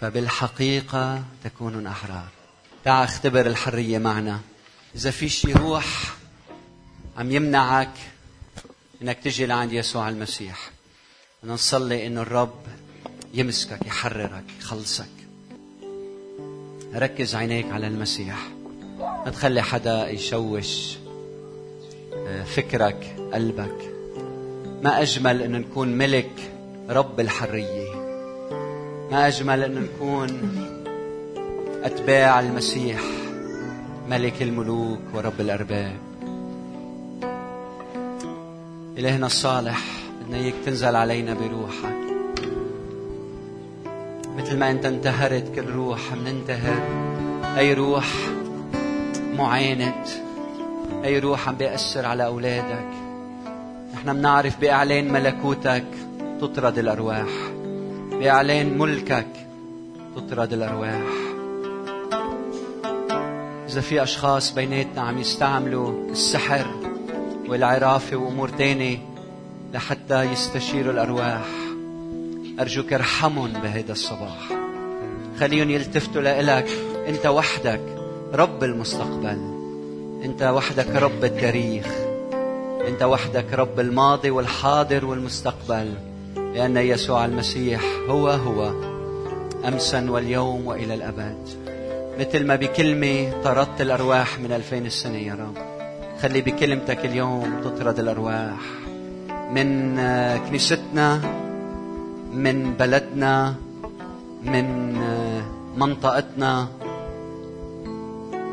فبالحقيقة 0.00 1.24
تكونون 1.44 1.86
أحرار. 1.86 2.28
تعا 2.84 3.04
اختبر 3.04 3.46
الحرية 3.46 3.98
معنا. 3.98 4.40
إذا 4.94 5.10
في 5.10 5.28
شي 5.28 5.52
روح 5.52 6.14
عم 7.16 7.32
يمنعك 7.32 7.92
إنك 9.02 9.18
تجي 9.18 9.46
لعند 9.46 9.72
يسوع 9.72 10.08
المسيح 10.08 10.70
بدنا 11.42 11.54
نصلي 11.54 12.06
إنه 12.06 12.22
الرب 12.22 12.66
يمسكك 13.34 13.86
يحررك 13.86 14.44
يخلصك. 14.60 15.06
ركز 16.94 17.34
عينيك 17.34 17.72
على 17.72 17.86
المسيح. 17.86 18.48
ما 18.98 19.30
تخلي 19.30 19.62
حدا 19.62 20.08
يشوش 20.08 20.96
آه، 22.14 22.44
فكرك 22.44 23.16
قلبك. 23.32 23.94
ما 24.82 25.02
أجمل 25.02 25.42
انه 25.42 25.58
نكون 25.58 25.88
ملك 25.88 26.52
رب 26.88 27.20
الحرية. 27.20 27.93
ما 29.12 29.28
أجمل 29.28 29.62
انه 29.62 29.80
نكون 29.80 30.28
أتباع 31.84 32.40
المسيح 32.40 33.00
ملك 34.08 34.42
الملوك 34.42 35.00
ورب 35.14 35.40
الأرباب. 35.40 35.96
إلهنا 38.98 39.26
الصالح 39.26 39.80
بدنا 40.22 40.36
إياك 40.36 40.54
تنزل 40.66 40.96
علينا 40.96 41.34
بروحك. 41.34 41.96
مثل 44.36 44.58
ما 44.58 44.70
أنت 44.70 44.86
انتهرت 44.86 45.54
كل 45.54 45.70
روح 45.70 46.00
مننتهر. 46.12 46.82
أي 47.58 47.74
روح 47.74 48.06
معاند 49.36 50.06
أي 51.04 51.18
روح 51.18 51.48
عم 51.48 51.54
بيأثر 51.54 52.06
على 52.06 52.26
أولادك. 52.26 52.88
نحن 53.94 54.12
بنعرف 54.12 54.60
بأعلان 54.60 55.12
ملكوتك 55.12 55.84
تطرد 56.40 56.78
الأرواح. 56.78 57.43
باعلان 58.24 58.78
ملكك. 58.78 59.26
تطرد 60.16 60.52
الأرواح. 60.52 61.02
إذا 63.68 63.80
في 63.80 64.02
أشخاص 64.02 64.54
بيناتنا 64.54 65.02
عم 65.02 65.18
يستعملوا 65.18 66.10
السحر 66.10 66.66
والعرافه 67.48 68.16
وأمور 68.16 68.48
تانية 68.48 68.98
لحتى 69.74 70.22
يستشيروا 70.22 70.92
الأرواح. 70.92 71.48
أرجوك 72.60 72.92
ارحمهم 72.92 73.52
بهذا 73.52 73.92
الصباح. 73.92 74.48
خليهم 75.40 75.70
يلتفتوا 75.70 76.22
لإلك. 76.22 76.68
أنت 77.08 77.26
وحدك 77.26 77.80
رب 78.34 78.64
المستقبل. 78.64 79.38
أنت 80.24 80.42
وحدك 80.42 80.96
رب 80.96 81.24
التاريخ. 81.24 81.86
أنت 82.88 83.02
وحدك 83.02 83.52
رب 83.52 83.80
الماضي 83.80 84.30
والحاضر 84.30 85.04
والمستقبل. 85.04 86.13
لأن 86.54 86.76
يسوع 86.76 87.24
المسيح 87.24 87.82
هو 88.08 88.28
هو 88.28 88.72
امسا 89.68 90.10
واليوم 90.10 90.66
وإلى 90.66 90.94
الأبد. 90.94 91.38
مثل 92.18 92.46
ما 92.46 92.56
بكلمة 92.56 93.42
طردت 93.44 93.80
الأرواح 93.80 94.40
من 94.40 94.52
ألفين 94.52 94.86
السنة 94.86 95.18
يا 95.18 95.34
رب. 95.34 95.56
خلي 96.22 96.40
بكلمتك 96.40 97.04
اليوم 97.04 97.60
تطرد 97.64 97.98
الأرواح. 97.98 98.60
من 99.50 99.96
كنيستنا 100.48 101.20
من 102.32 102.74
بلدنا 102.78 103.54
من 104.44 104.94
منطقتنا 105.76 106.68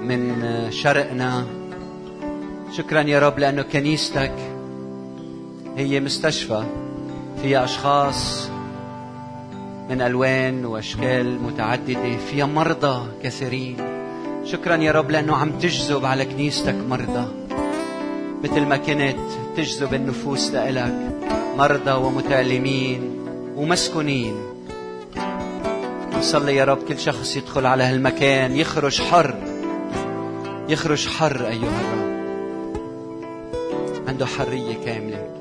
من 0.01 0.43
شرقنا. 0.71 1.45
شكرا 2.77 3.01
يا 3.01 3.19
رب 3.19 3.39
لأنه 3.39 3.61
كنيستك 3.61 4.33
هي 5.77 5.99
مستشفى. 5.99 6.63
فيها 7.41 7.63
أشخاص 7.63 8.49
من 9.89 10.01
ألوان 10.01 10.65
وأشكال 10.65 11.43
متعددة 11.43 12.17
فيها 12.31 12.45
مرضى 12.45 13.07
كثيرين. 13.23 13.77
شكرا 14.45 14.75
يا 14.75 14.91
رب 14.91 15.11
لأنه 15.11 15.35
عم 15.35 15.51
تجذب 15.51 16.05
على 16.05 16.25
كنيستك 16.25 16.75
مرضى. 16.89 17.27
مثل 18.43 18.61
ما 18.61 18.77
كنت 18.77 19.15
تجذب 19.57 19.93
النفوس 19.93 20.51
لإلك 20.51 21.11
مرضى 21.57 21.91
ومتألمين 21.91 23.01
ومسكونين. 23.55 24.35
نصلي 26.17 26.55
يا 26.55 26.65
رب 26.65 26.77
كل 26.87 26.99
شخص 26.99 27.37
يدخل 27.37 27.65
على 27.65 27.83
هالمكان 27.83 28.55
يخرج 28.55 29.01
حر. 29.01 29.35
يخرج 30.69 31.07
حر 31.07 31.47
أيها 31.47 31.81
الرب. 31.81 32.11
عنده 34.07 34.25
حرية 34.25 34.75
كاملة. 34.85 35.40